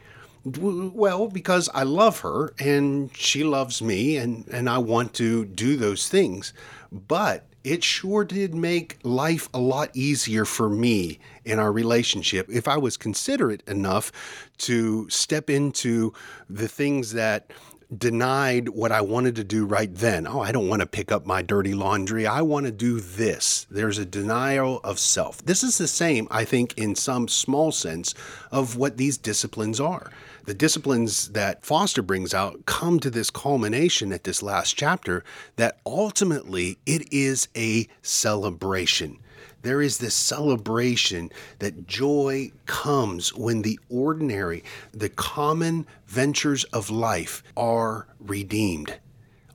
Well, 0.45 1.29
because 1.29 1.69
I 1.75 1.85
love 1.85 2.21
her 2.21 2.53
and 2.59 3.11
she 3.17 3.45
loves 3.45 3.83
me, 3.83 4.17
and 4.17 4.47
and 4.49 4.69
I 4.69 4.79
want 4.79 5.15
to 5.15 5.45
do 5.47 5.77
those 5.77 6.09
things. 6.09 6.53
But 6.93 7.47
it 7.65 7.83
sure 7.83 8.25
did 8.25 8.55
make 8.55 8.99
life 9.03 9.49
a 9.55 9.59
lot 9.59 9.91
easier 9.95 10.45
for 10.45 10.69
me 10.69 11.19
in 11.45 11.59
our 11.59 11.73
relationship 11.73 12.47
if 12.51 12.69
I 12.69 12.77
was 12.77 12.97
considerate 12.97 13.63
enough 13.67 14.13
to 14.59 15.09
step 15.09 15.49
into 15.49 16.13
the 16.51 16.69
things 16.69 17.15
that 17.15 17.51
denied 17.97 18.71
what 18.71 18.91
I 18.91 19.01
wanted 19.01 19.37
to 19.37 19.45
do 19.45 19.65
right 19.65 19.95
then. 19.95 20.27
Oh, 20.27 20.41
I 20.41 20.53
don't 20.53 20.69
want 20.69 20.81
to 20.81 20.87
pick 20.87 21.13
up 21.13 21.27
my 21.27 21.43
dirty 21.43 21.75
laundry. 21.75 22.27
I 22.27 22.43
want 22.43 22.67
to 22.67 22.73
do 22.73 23.01
this. 23.01 23.67
There's 23.71 23.99
a 23.99 24.07
denial 24.07 24.81
of 24.83 24.99
self. 24.99 25.45
This 25.45 25.63
is 25.63 25.79
the 25.79 25.89
same, 25.89 26.27
I 26.31 26.45
think, 26.45 26.77
in 26.79 26.95
some 26.95 27.29
small 27.29 27.71
sense 27.71 28.15
of 28.51 28.77
what 28.77 28.97
these 28.97 29.19
disciplines 29.19 29.79
are. 29.79 30.11
The 30.45 30.55
disciplines 30.55 31.29
that 31.29 31.65
Foster 31.65 32.03
brings 32.03 32.35
out 32.35 32.67
come 32.67 32.99
to 33.01 33.11
this 33.11 33.31
culmination 33.31 34.13
at 34.13 34.25
this 34.25 34.43
last 34.43 34.77
chapter 34.77 35.23
that 35.55 35.79
ultimately 35.87 36.79
it 36.85 37.13
is 37.13 37.47
a 37.57 37.87
celebration. 38.03 39.19
There 39.63 39.81
is 39.81 39.99
this 39.99 40.15
celebration 40.15 41.31
that 41.61 41.87
joy 41.87 42.51
comes 42.67 43.33
when 43.33 43.63
the 43.63 43.79
ordinary, 43.89 44.65
the 44.91 45.09
common 45.09 45.87
ventures 46.07 46.65
of 46.65 46.91
life 46.91 47.45
are 47.57 48.09
redeemed, 48.19 48.99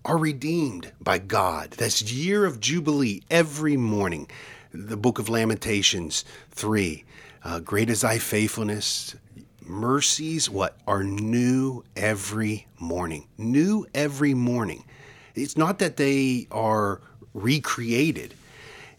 are 0.05 0.17
redeemed 0.17 0.93
by 1.01 1.19
God. 1.19 1.71
That's 1.71 2.01
year 2.01 2.45
of 2.45 2.61
Jubilee 2.61 3.23
every 3.29 3.75
morning. 3.75 4.29
The 4.71 4.95
book 4.95 5.19
of 5.19 5.27
Lamentations 5.27 6.23
3. 6.51 7.03
Uh, 7.43 7.59
great 7.59 7.89
is 7.89 8.01
thy 8.01 8.17
faithfulness. 8.17 9.15
Mercies, 9.67 10.49
what? 10.49 10.77
Are 10.87 11.03
new 11.03 11.83
every 11.95 12.67
morning. 12.79 13.27
New 13.37 13.85
every 13.93 14.33
morning. 14.33 14.85
It's 15.35 15.57
not 15.57 15.79
that 15.79 15.97
they 15.97 16.47
are 16.51 17.01
recreated 17.33 18.33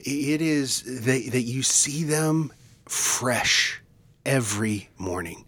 it 0.01 0.41
is 0.41 0.83
that, 1.05 1.31
that 1.33 1.43
you 1.43 1.63
see 1.63 2.05
them 2.05 2.53
fresh 2.87 3.83
every 4.25 4.89
morning. 4.97 5.45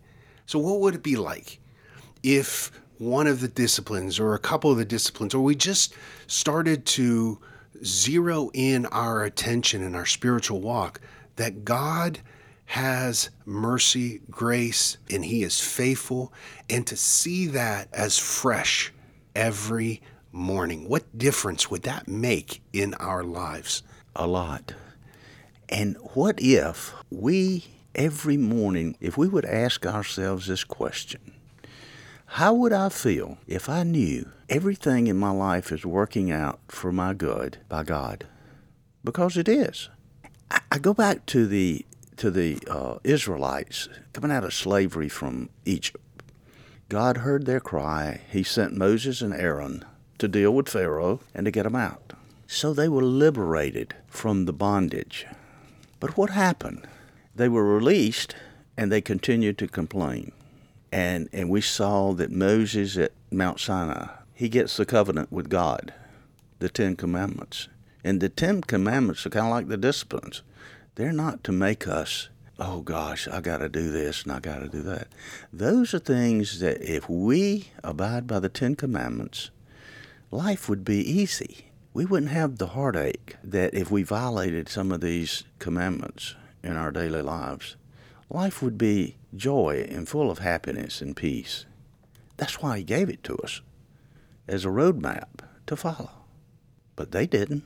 So, 0.46 0.59
what 0.59 0.80
would 0.80 0.94
it 0.96 1.02
be 1.02 1.16
like 1.16 1.61
if 2.22 2.72
one 2.98 3.26
of 3.26 3.40
the 3.40 3.48
disciplines 3.48 4.18
or 4.18 4.35
a 4.35 4.38
couple 4.38 4.70
of 4.70 4.76
the 4.76 4.85
disciplines, 4.85 5.35
or 5.35 5.42
we 5.42 5.54
just 5.54 5.94
started 6.26 6.85
to 6.85 7.38
zero 7.85 8.50
in 8.52 8.85
our 8.87 9.24
attention 9.24 9.83
in 9.83 9.94
our 9.94 10.04
spiritual 10.04 10.61
walk 10.61 11.00
that 11.37 11.64
God 11.64 12.20
has 12.70 13.30
mercy, 13.44 14.20
grace, 14.30 14.96
and 15.11 15.24
He 15.24 15.42
is 15.42 15.61
faithful, 15.61 16.33
and 16.68 16.87
to 16.87 16.96
see 16.96 17.46
that 17.48 17.88
as 17.92 18.18
fresh 18.18 18.92
every 19.35 20.02
morning? 20.33 20.88
What 20.88 21.18
difference 21.18 21.70
would 21.70 21.83
that 21.83 22.09
make 22.09 22.62
in 22.72 22.94
our 22.94 23.22
lives? 23.22 23.83
a 24.16 24.26
lot. 24.26 24.74
And 25.68 25.96
what 26.14 26.37
if 26.40 26.94
we, 27.11 27.64
every 27.94 28.37
morning, 28.37 28.96
if 29.00 29.16
we 29.16 29.28
would 29.28 29.44
ask 29.44 29.87
ourselves 29.87 30.46
this 30.46 30.64
question 30.64 31.33
How 32.26 32.52
would 32.54 32.72
I 32.72 32.88
feel 32.88 33.38
if 33.46 33.68
I 33.68 33.83
knew 33.85 34.28
everything 34.48 35.06
in 35.06 35.16
my 35.16 35.30
life 35.30 35.70
is 35.70 35.87
working 35.87 36.30
out 36.30 36.61
for 36.68 36.92
my 36.92 37.14
good 37.14 37.59
by 37.68 37.85
God? 37.85 38.26
Because 39.04 39.37
it 39.37 39.48
is. 39.48 39.88
I, 40.72 40.78
go 40.78 40.92
back 40.92 41.26
to 41.26 41.46
the 41.46 41.87
to 42.20 42.30
the 42.30 42.59
uh, 42.68 42.98
Israelites 43.02 43.88
coming 44.12 44.30
out 44.30 44.44
of 44.44 44.52
slavery 44.52 45.09
from 45.09 45.48
Egypt. 45.64 46.04
God 46.90 47.18
heard 47.18 47.46
their 47.46 47.61
cry. 47.61 48.20
He 48.30 48.42
sent 48.42 48.76
Moses 48.76 49.22
and 49.22 49.33
Aaron 49.33 49.87
to 50.18 50.28
deal 50.28 50.54
with 50.54 50.68
Pharaoh 50.68 51.20
and 51.35 51.46
to 51.46 51.50
get 51.50 51.62
them 51.62 51.74
out. 51.74 52.12
So 52.46 52.74
they 52.74 52.90
were 52.90 53.02
liberated 53.02 53.94
from 54.06 54.44
the 54.44 54.52
bondage. 54.52 55.24
But 55.98 56.18
what 56.18 56.28
happened? 56.28 56.87
They 57.35 57.48
were 57.48 57.64
released 57.64 58.37
and 58.76 58.92
they 58.92 59.00
continued 59.00 59.56
to 59.59 59.66
complain. 59.66 60.33
And, 60.92 61.30
and 61.33 61.48
we 61.48 61.62
saw 61.62 62.12
that 62.12 62.30
Moses 62.30 62.98
at 62.98 63.12
Mount 63.30 63.61
Sinai, 63.61 64.09
he 64.35 64.50
gets 64.50 64.76
the 64.76 64.85
covenant 64.85 65.33
with 65.33 65.48
God, 65.48 65.94
the 66.59 66.68
Ten 66.68 66.96
Commandments. 66.96 67.68
And 68.04 68.20
the 68.20 68.28
Ten 68.28 68.61
Commandments 68.61 69.24
are 69.24 69.30
kind 69.30 69.46
of 69.46 69.52
like 69.52 69.68
the 69.68 69.78
disciplines. 69.78 70.42
They're 71.00 71.12
not 71.12 71.42
to 71.44 71.52
make 71.52 71.88
us, 71.88 72.28
oh 72.58 72.82
gosh, 72.82 73.26
I 73.26 73.40
got 73.40 73.58
to 73.58 73.70
do 73.70 73.90
this 73.90 74.24
and 74.24 74.32
I 74.32 74.38
got 74.38 74.58
to 74.58 74.68
do 74.68 74.82
that. 74.82 75.08
Those 75.50 75.94
are 75.94 75.98
things 75.98 76.60
that 76.60 76.82
if 76.82 77.08
we 77.08 77.70
abide 77.82 78.26
by 78.26 78.38
the 78.38 78.50
Ten 78.50 78.74
Commandments, 78.74 79.50
life 80.30 80.68
would 80.68 80.84
be 80.84 80.98
easy 80.98 81.70
we 81.94 82.04
wouldn't 82.04 82.32
have 82.32 82.58
the 82.58 82.68
heartache 82.68 83.36
that 83.42 83.72
if 83.72 83.90
we 83.90 84.02
violated 84.02 84.68
some 84.68 84.92
of 84.92 85.00
these 85.00 85.44
commandments 85.58 86.34
in 86.62 86.76
our 86.76 86.90
daily 86.90 87.22
lives, 87.22 87.76
life 88.28 88.60
would 88.60 88.76
be 88.76 89.16
joy 89.34 89.86
and 89.88 90.06
full 90.06 90.30
of 90.30 90.40
happiness 90.40 91.00
and 91.00 91.16
peace. 91.16 91.64
That's 92.36 92.60
why 92.60 92.76
He 92.76 92.84
gave 92.84 93.08
it 93.08 93.24
to 93.24 93.36
us 93.38 93.62
as 94.46 94.66
a 94.66 94.68
roadmap 94.68 95.40
to 95.66 95.76
follow. 95.76 96.10
But 96.94 97.12
they 97.12 97.26
didn't. 97.26 97.64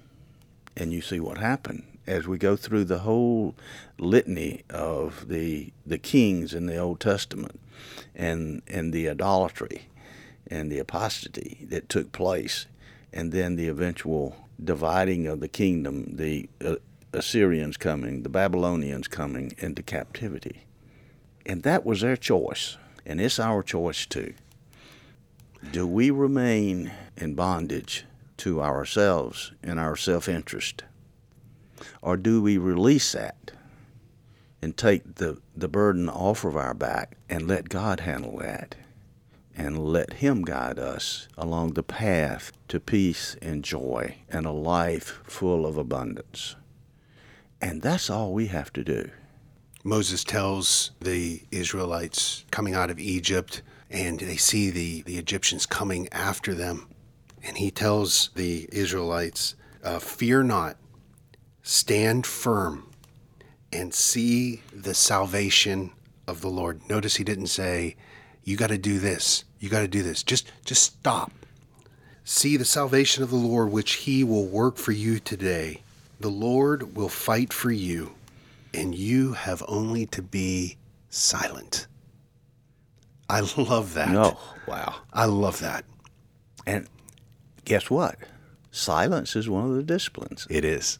And 0.77 0.93
you 0.93 1.03
see 1.03 1.19
what 1.19 1.39
happened 1.39 1.94
as 2.07 2.27
we 2.27 2.39
go 2.39 2.57
through 2.57 2.85
the 2.85 3.01
whole 3.01 3.55
litany 3.99 4.63
of 4.71 5.29
the 5.29 5.73
the 5.87 5.99
kings 5.99 6.55
in 6.55 6.67
the 6.67 6.77
Old 6.77 7.01
Testament 7.01 7.61
and 8.15 8.63
and 8.67 8.93
the 8.93 9.09
idolatry 9.09 9.89
and 10.47 10.71
the 10.71 10.79
apostasy 10.79 11.67
that 11.71 11.89
took 11.89 12.13
place 12.13 12.67
and 13.13 13.33
then 13.33 13.57
the 13.57 13.69
eventual 13.69 14.37
dividing 14.63 15.27
of 15.27 15.41
the 15.41 15.49
kingdom, 15.49 16.17
the 16.17 16.49
uh, 16.65 16.77
Assyrians 17.13 17.77
coming, 17.77 18.23
the 18.23 18.29
Babylonians 18.29 19.09
coming 19.09 19.53
into 19.59 19.83
captivity. 19.83 20.65
And 21.47 21.63
that 21.63 21.85
was 21.85 22.01
their 22.01 22.17
choice, 22.17 22.77
and 23.07 23.21
it's 23.21 23.39
our 23.39 23.63
choice 23.63 24.05
too. 24.07 24.35
Do 25.73 25.87
we 25.87 26.11
remain 26.11 26.93
in 27.17 27.35
bondage 27.35 28.05
to 28.39 28.61
ourselves 28.61 29.53
and 29.63 29.79
our 29.79 29.97
self 29.97 30.29
interest? 30.29 30.83
Or 32.03 32.17
do 32.17 32.43
we 32.43 32.59
release 32.59 33.13
that 33.13 33.53
and 34.63 34.77
take 34.77 35.17
the, 35.17 35.41
the 35.57 35.69
burden 35.69 36.09
off 36.09 36.45
of 36.45 36.57
our 36.57 36.75
back 36.75 37.17
and 37.29 37.49
let 37.49 37.69
God 37.69 38.01
handle 38.01 38.39
that? 38.39 38.77
and 39.57 39.79
let 39.79 40.15
Him 40.15 40.43
guide 40.43 40.79
us 40.79 41.29
along 41.39 41.73
the 41.73 41.83
path 41.83 42.53
to 42.69 42.81
peace 42.81 43.37
and 43.41 43.65
joy 43.65 44.17
and 44.29 44.47
a 44.47 44.51
life 44.51 45.21
full 45.25 45.67
of 45.67 45.77
abundance. 45.77 46.57
And 47.61 47.81
that's 47.81 48.11
all 48.11 48.33
we 48.33 48.49
have 48.49 48.73
to 48.75 48.85
do. 48.85 49.11
Moses 49.85 50.25
tells 50.25 50.93
the 51.01 51.43
Israelites 51.51 52.45
coming 52.51 52.75
out 52.75 52.91
of 52.91 52.99
Egypt, 52.99 53.63
and 53.91 54.19
they 54.19 54.37
see 54.37 54.71
the, 54.71 55.03
the 55.03 55.19
Egyptians 55.19 55.67
coming 55.67 56.09
after 56.11 56.55
them. 56.55 56.89
And 57.43 57.59
he 57.59 57.71
tells 57.71 58.31
the 58.35 58.69
Israelites, 58.73 59.55
uh, 59.83 59.99
Fear 59.99 60.45
not, 60.45 60.79
stand 61.65 62.25
firm, 62.27 62.87
and 63.73 63.93
see 63.93 64.63
the 64.73 64.95
salvation 64.95 65.91
of 66.29 66.41
the 66.41 66.49
Lord. 66.49 66.81
Notice 66.89 67.17
he 67.17 67.25
didn't 67.25 67.49
say, 67.49 67.97
you 68.45 68.57
got 68.57 68.69
to 68.69 68.79
do 68.79 69.01
this. 69.01 69.45
You 69.59 69.69
got 69.69 69.81
to 69.81 69.89
do 69.89 70.03
this. 70.03 70.23
Just 70.23 70.53
just 70.65 70.83
stop. 70.83 71.33
See 72.25 72.57
the 72.57 72.65
salvation 72.65 73.23
of 73.23 73.31
the 73.31 73.37
Lord 73.37 73.71
which 73.73 73.95
he 73.95 74.23
will 74.23 74.47
work 74.47 74.77
for 74.77 74.93
you 74.93 75.19
today. 75.19 75.83
The 76.21 76.29
Lord 76.29 76.97
will 76.97 77.09
fight 77.09 77.53
for 77.53 77.73
you, 77.73 78.15
and 78.73 78.95
you 78.95 79.33
have 79.33 79.63
only 79.67 80.07
to 80.07 80.23
be 80.23 80.77
silent. 81.09 81.87
I 83.29 83.41
love 83.57 83.95
that. 83.95 84.11
No, 84.11 84.39
wow. 84.69 84.97
I 85.13 85.25
love 85.25 85.61
that. 85.61 85.85
And 86.67 86.87
guess 87.65 87.91
what? 87.91 88.19
Silence 88.71 89.35
is 89.35 89.49
one 89.49 89.65
of 89.65 89.75
the 89.75 89.83
disciplines. 89.83 90.47
It 90.51 90.65
is. 90.65 90.99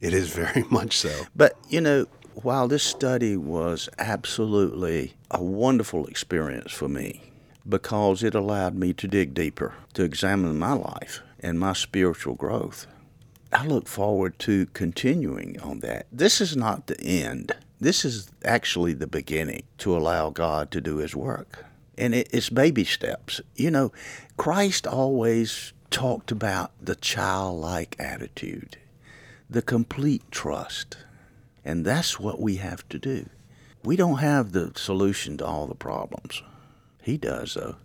It 0.00 0.12
is 0.14 0.28
very 0.28 0.64
much 0.70 0.96
so. 0.96 1.26
But, 1.34 1.56
you 1.68 1.80
know, 1.80 2.06
while 2.34 2.68
this 2.68 2.82
study 2.82 3.36
was 3.36 3.88
absolutely 3.98 5.14
a 5.30 5.42
wonderful 5.42 6.06
experience 6.06 6.72
for 6.72 6.88
me 6.88 7.32
because 7.68 8.22
it 8.22 8.34
allowed 8.34 8.74
me 8.74 8.92
to 8.92 9.08
dig 9.08 9.34
deeper, 9.34 9.74
to 9.94 10.04
examine 10.04 10.58
my 10.58 10.72
life 10.72 11.22
and 11.40 11.58
my 11.58 11.72
spiritual 11.72 12.34
growth. 12.34 12.86
I 13.52 13.66
look 13.66 13.88
forward 13.88 14.38
to 14.40 14.66
continuing 14.66 15.60
on 15.60 15.80
that. 15.80 16.06
This 16.12 16.40
is 16.40 16.56
not 16.56 16.86
the 16.86 17.00
end. 17.00 17.52
This 17.80 18.04
is 18.04 18.30
actually 18.44 18.94
the 18.94 19.06
beginning 19.06 19.64
to 19.78 19.96
allow 19.96 20.30
God 20.30 20.70
to 20.72 20.80
do 20.80 20.96
His 20.98 21.14
work. 21.14 21.64
And 21.98 22.14
it's 22.14 22.50
baby 22.50 22.84
steps. 22.84 23.40
You 23.54 23.70
know, 23.70 23.92
Christ 24.36 24.86
always 24.86 25.72
talked 25.90 26.30
about 26.30 26.72
the 26.80 26.96
childlike 26.96 27.96
attitude, 27.98 28.76
the 29.48 29.62
complete 29.62 30.30
trust. 30.30 30.98
And 31.64 31.84
that's 31.84 32.20
what 32.20 32.40
we 32.40 32.56
have 32.56 32.88
to 32.90 32.98
do. 32.98 33.28
We 33.82 33.96
don't 33.96 34.18
have 34.18 34.52
the 34.52 34.72
solution 34.74 35.36
to 35.38 35.46
all 35.46 35.66
the 35.66 35.74
problems. 35.74 36.42
He 37.02 37.16
does, 37.16 37.54
though. 37.54 37.76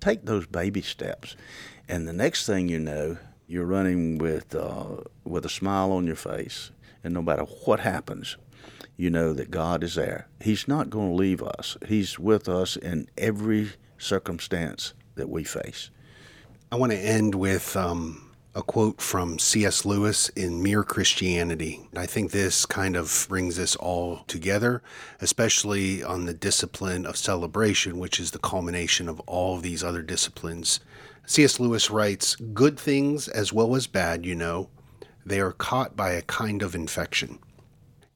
Take 0.00 0.24
those 0.24 0.46
baby 0.46 0.80
steps, 0.80 1.36
and 1.86 2.08
the 2.08 2.14
next 2.14 2.46
thing 2.46 2.70
you 2.70 2.80
know, 2.80 3.18
you're 3.46 3.66
running 3.66 4.16
with 4.16 4.54
uh, 4.54 5.02
with 5.24 5.44
a 5.44 5.50
smile 5.50 5.92
on 5.92 6.06
your 6.06 6.16
face, 6.16 6.70
and 7.04 7.12
no 7.12 7.20
matter 7.20 7.42
what 7.42 7.80
happens, 7.80 8.38
you 8.96 9.10
know 9.10 9.34
that 9.34 9.50
God 9.50 9.84
is 9.84 9.96
there. 9.96 10.26
He's 10.40 10.66
not 10.66 10.88
going 10.88 11.10
to 11.10 11.14
leave 11.14 11.42
us. 11.42 11.76
He's 11.86 12.18
with 12.18 12.48
us 12.48 12.76
in 12.76 13.08
every 13.18 13.72
circumstance 13.98 14.94
that 15.16 15.28
we 15.28 15.44
face. 15.44 15.90
I 16.72 16.76
want 16.76 16.92
to 16.92 16.98
end 16.98 17.34
with 17.34 17.76
um, 17.76 18.29
a 18.52 18.62
quote 18.62 19.00
from 19.00 19.38
C.S. 19.38 19.84
Lewis 19.84 20.28
in 20.30 20.60
Mere 20.60 20.82
Christianity. 20.82 21.88
I 21.96 22.06
think 22.06 22.32
this 22.32 22.66
kind 22.66 22.96
of 22.96 23.26
brings 23.28 23.56
this 23.56 23.76
all 23.76 24.24
together, 24.26 24.82
especially 25.20 26.02
on 26.02 26.24
the 26.24 26.34
discipline 26.34 27.06
of 27.06 27.16
celebration, 27.16 27.98
which 27.98 28.18
is 28.18 28.32
the 28.32 28.40
culmination 28.40 29.08
of 29.08 29.20
all 29.20 29.54
of 29.54 29.62
these 29.62 29.84
other 29.84 30.02
disciplines. 30.02 30.80
C.S. 31.26 31.60
Lewis 31.60 31.90
writes 31.90 32.34
Good 32.34 32.78
things 32.78 33.28
as 33.28 33.52
well 33.52 33.76
as 33.76 33.86
bad, 33.86 34.26
you 34.26 34.34
know, 34.34 34.68
they 35.24 35.40
are 35.40 35.52
caught 35.52 35.96
by 35.96 36.10
a 36.10 36.22
kind 36.22 36.62
of 36.62 36.74
infection. 36.74 37.38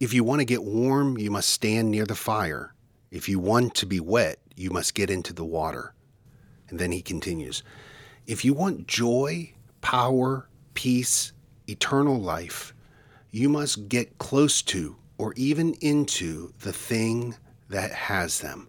If 0.00 0.12
you 0.12 0.24
want 0.24 0.40
to 0.40 0.44
get 0.44 0.64
warm, 0.64 1.16
you 1.16 1.30
must 1.30 1.50
stand 1.50 1.92
near 1.92 2.06
the 2.06 2.16
fire. 2.16 2.74
If 3.12 3.28
you 3.28 3.38
want 3.38 3.76
to 3.76 3.86
be 3.86 4.00
wet, 4.00 4.40
you 4.56 4.70
must 4.70 4.94
get 4.94 5.10
into 5.10 5.32
the 5.32 5.44
water. 5.44 5.94
And 6.68 6.80
then 6.80 6.90
he 6.90 7.02
continues 7.02 7.62
if 8.26 8.44
you 8.44 8.54
want 8.54 8.88
joy, 8.88 9.54
power, 9.84 10.48
peace, 10.72 11.32
eternal 11.68 12.18
life, 12.18 12.74
you 13.30 13.50
must 13.50 13.86
get 13.86 14.16
close 14.16 14.62
to 14.62 14.96
or 15.18 15.34
even 15.36 15.74
into 15.74 16.54
the 16.60 16.72
thing 16.72 17.36
that 17.68 17.92
has 17.92 18.40
them. 18.40 18.66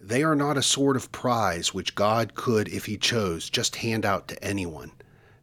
They 0.00 0.24
are 0.24 0.34
not 0.34 0.58
a 0.58 0.62
sort 0.62 0.96
of 0.96 1.12
prize 1.12 1.72
which 1.72 1.94
God 1.94 2.34
could, 2.34 2.66
if 2.68 2.86
He 2.86 2.96
chose, 2.96 3.48
just 3.48 3.76
hand 3.76 4.04
out 4.04 4.26
to 4.28 4.44
anyone. 4.44 4.90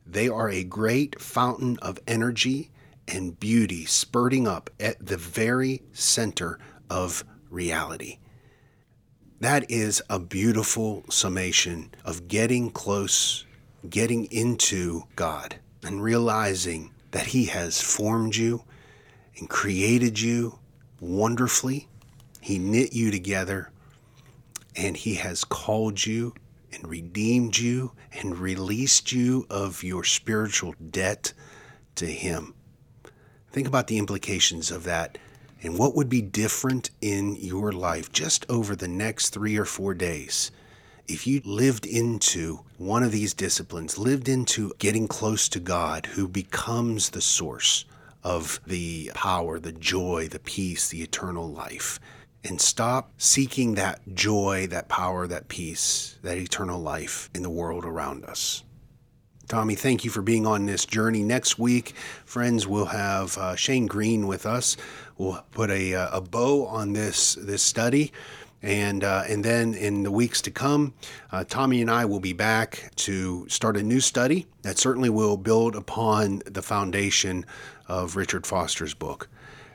They 0.05 0.27
are 0.27 0.49
a 0.49 0.65
great 0.65 1.21
fountain 1.21 1.77
of 1.81 1.97
energy 2.05 2.69
and 3.07 3.39
beauty 3.39 3.85
spurting 3.85 4.49
up 4.49 4.69
at 4.81 5.03
the 5.03 5.17
very 5.17 5.81
center 5.93 6.59
of 6.89 7.23
reality. 7.49 8.19
That 9.39 9.71
is 9.71 10.03
a 10.09 10.19
beautiful 10.19 11.05
summation 11.09 11.93
of 12.03 12.27
getting 12.27 12.69
close, 12.69 13.45
getting 13.87 14.25
into 14.25 15.03
God, 15.15 15.55
and 15.83 16.01
realizing 16.01 16.91
that 17.11 17.27
He 17.27 17.45
has 17.45 17.81
formed 17.81 18.35
you 18.35 18.63
and 19.37 19.49
created 19.49 20.19
you 20.19 20.59
wonderfully. 20.99 21.87
He 22.41 22.59
knit 22.59 22.93
you 22.93 23.11
together, 23.11 23.71
and 24.75 24.97
He 24.97 25.15
has 25.15 25.43
called 25.43 26.05
you 26.05 26.33
and 26.71 26.87
redeemed 26.87 27.57
you 27.57 27.93
and 28.11 28.37
released 28.37 29.11
you 29.11 29.45
of 29.49 29.83
your 29.83 30.03
spiritual 30.03 30.75
debt 30.91 31.33
to 31.95 32.05
Him. 32.05 32.53
Think 33.51 33.67
about 33.67 33.87
the 33.87 33.97
implications 33.97 34.71
of 34.71 34.83
that 34.83 35.17
and 35.61 35.77
what 35.77 35.95
would 35.95 36.09
be 36.09 36.21
different 36.21 36.89
in 37.01 37.35
your 37.35 37.71
life 37.71 38.11
just 38.11 38.45
over 38.49 38.75
the 38.75 38.87
next 38.87 39.29
three 39.29 39.57
or 39.57 39.65
four 39.65 39.93
days 39.93 40.51
if 41.09 41.25
you 41.25 41.41
lived 41.43 41.85
into 41.85 42.59
one 42.77 43.01
of 43.01 43.11
these 43.11 43.33
disciplines, 43.33 43.97
lived 43.97 44.29
into 44.29 44.71
getting 44.77 45.07
close 45.07 45.49
to 45.49 45.59
God, 45.59 46.05
who 46.05 46.27
becomes 46.27 47.09
the 47.09 47.21
source 47.21 47.85
of 48.23 48.59
the 48.67 49.11
power, 49.15 49.59
the 49.59 49.71
joy, 49.71 50.27
the 50.29 50.39
peace, 50.39 50.89
the 50.89 51.01
eternal 51.01 51.49
life, 51.49 51.99
and 52.43 52.61
stop 52.61 53.11
seeking 53.17 53.75
that 53.75 54.01
joy, 54.13 54.67
that 54.67 54.87
power, 54.87 55.25
that 55.27 55.47
peace, 55.47 56.17
that 56.21 56.37
eternal 56.37 56.79
life 56.79 57.29
in 57.33 57.41
the 57.41 57.49
world 57.49 57.85
around 57.85 58.23
us. 58.25 58.63
Tommy, 59.47 59.73
thank 59.73 60.05
you 60.05 60.11
for 60.11 60.21
being 60.21 60.45
on 60.45 60.67
this 60.67 60.85
journey. 60.85 61.23
Next 61.23 61.57
week, 61.57 61.95
friends, 62.23 62.67
we'll 62.67 62.85
have 62.85 63.35
uh, 63.35 63.55
Shane 63.55 63.87
Green 63.87 64.27
with 64.27 64.45
us. 64.45 64.77
We'll 65.17 65.43
put 65.51 65.71
a, 65.71 65.95
uh, 65.95 66.17
a 66.17 66.21
bow 66.21 66.67
on 66.67 66.93
this 66.93 67.33
this 67.33 67.63
study. 67.63 68.11
And, 68.61 69.03
uh, 69.03 69.23
and 69.27 69.43
then 69.43 69.73
in 69.73 70.03
the 70.03 70.11
weeks 70.11 70.41
to 70.41 70.51
come, 70.51 70.93
uh, 71.31 71.45
Tommy 71.47 71.81
and 71.81 71.89
I 71.89 72.05
will 72.05 72.19
be 72.19 72.33
back 72.33 72.91
to 72.97 73.47
start 73.47 73.77
a 73.77 73.83
new 73.83 74.01
study 74.01 74.47
that 74.63 74.77
certainly 74.77 75.09
will 75.09 75.37
build 75.37 75.75
upon 75.75 76.41
the 76.45 76.61
foundation 76.61 77.45
of 77.87 78.15
Richard 78.15 78.45
Foster's 78.45 78.93
book. 78.93 79.29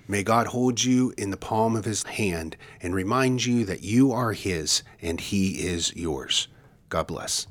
May 0.06 0.22
God 0.22 0.48
hold 0.48 0.84
you 0.84 1.14
in 1.16 1.30
the 1.30 1.38
palm 1.38 1.76
of 1.76 1.86
his 1.86 2.02
hand 2.02 2.56
and 2.82 2.94
remind 2.94 3.46
you 3.46 3.64
that 3.64 3.82
you 3.82 4.12
are 4.12 4.32
his 4.32 4.82
and 5.00 5.18
he 5.18 5.66
is 5.66 5.96
yours. 5.96 6.48
God 6.90 7.06
bless. 7.06 7.46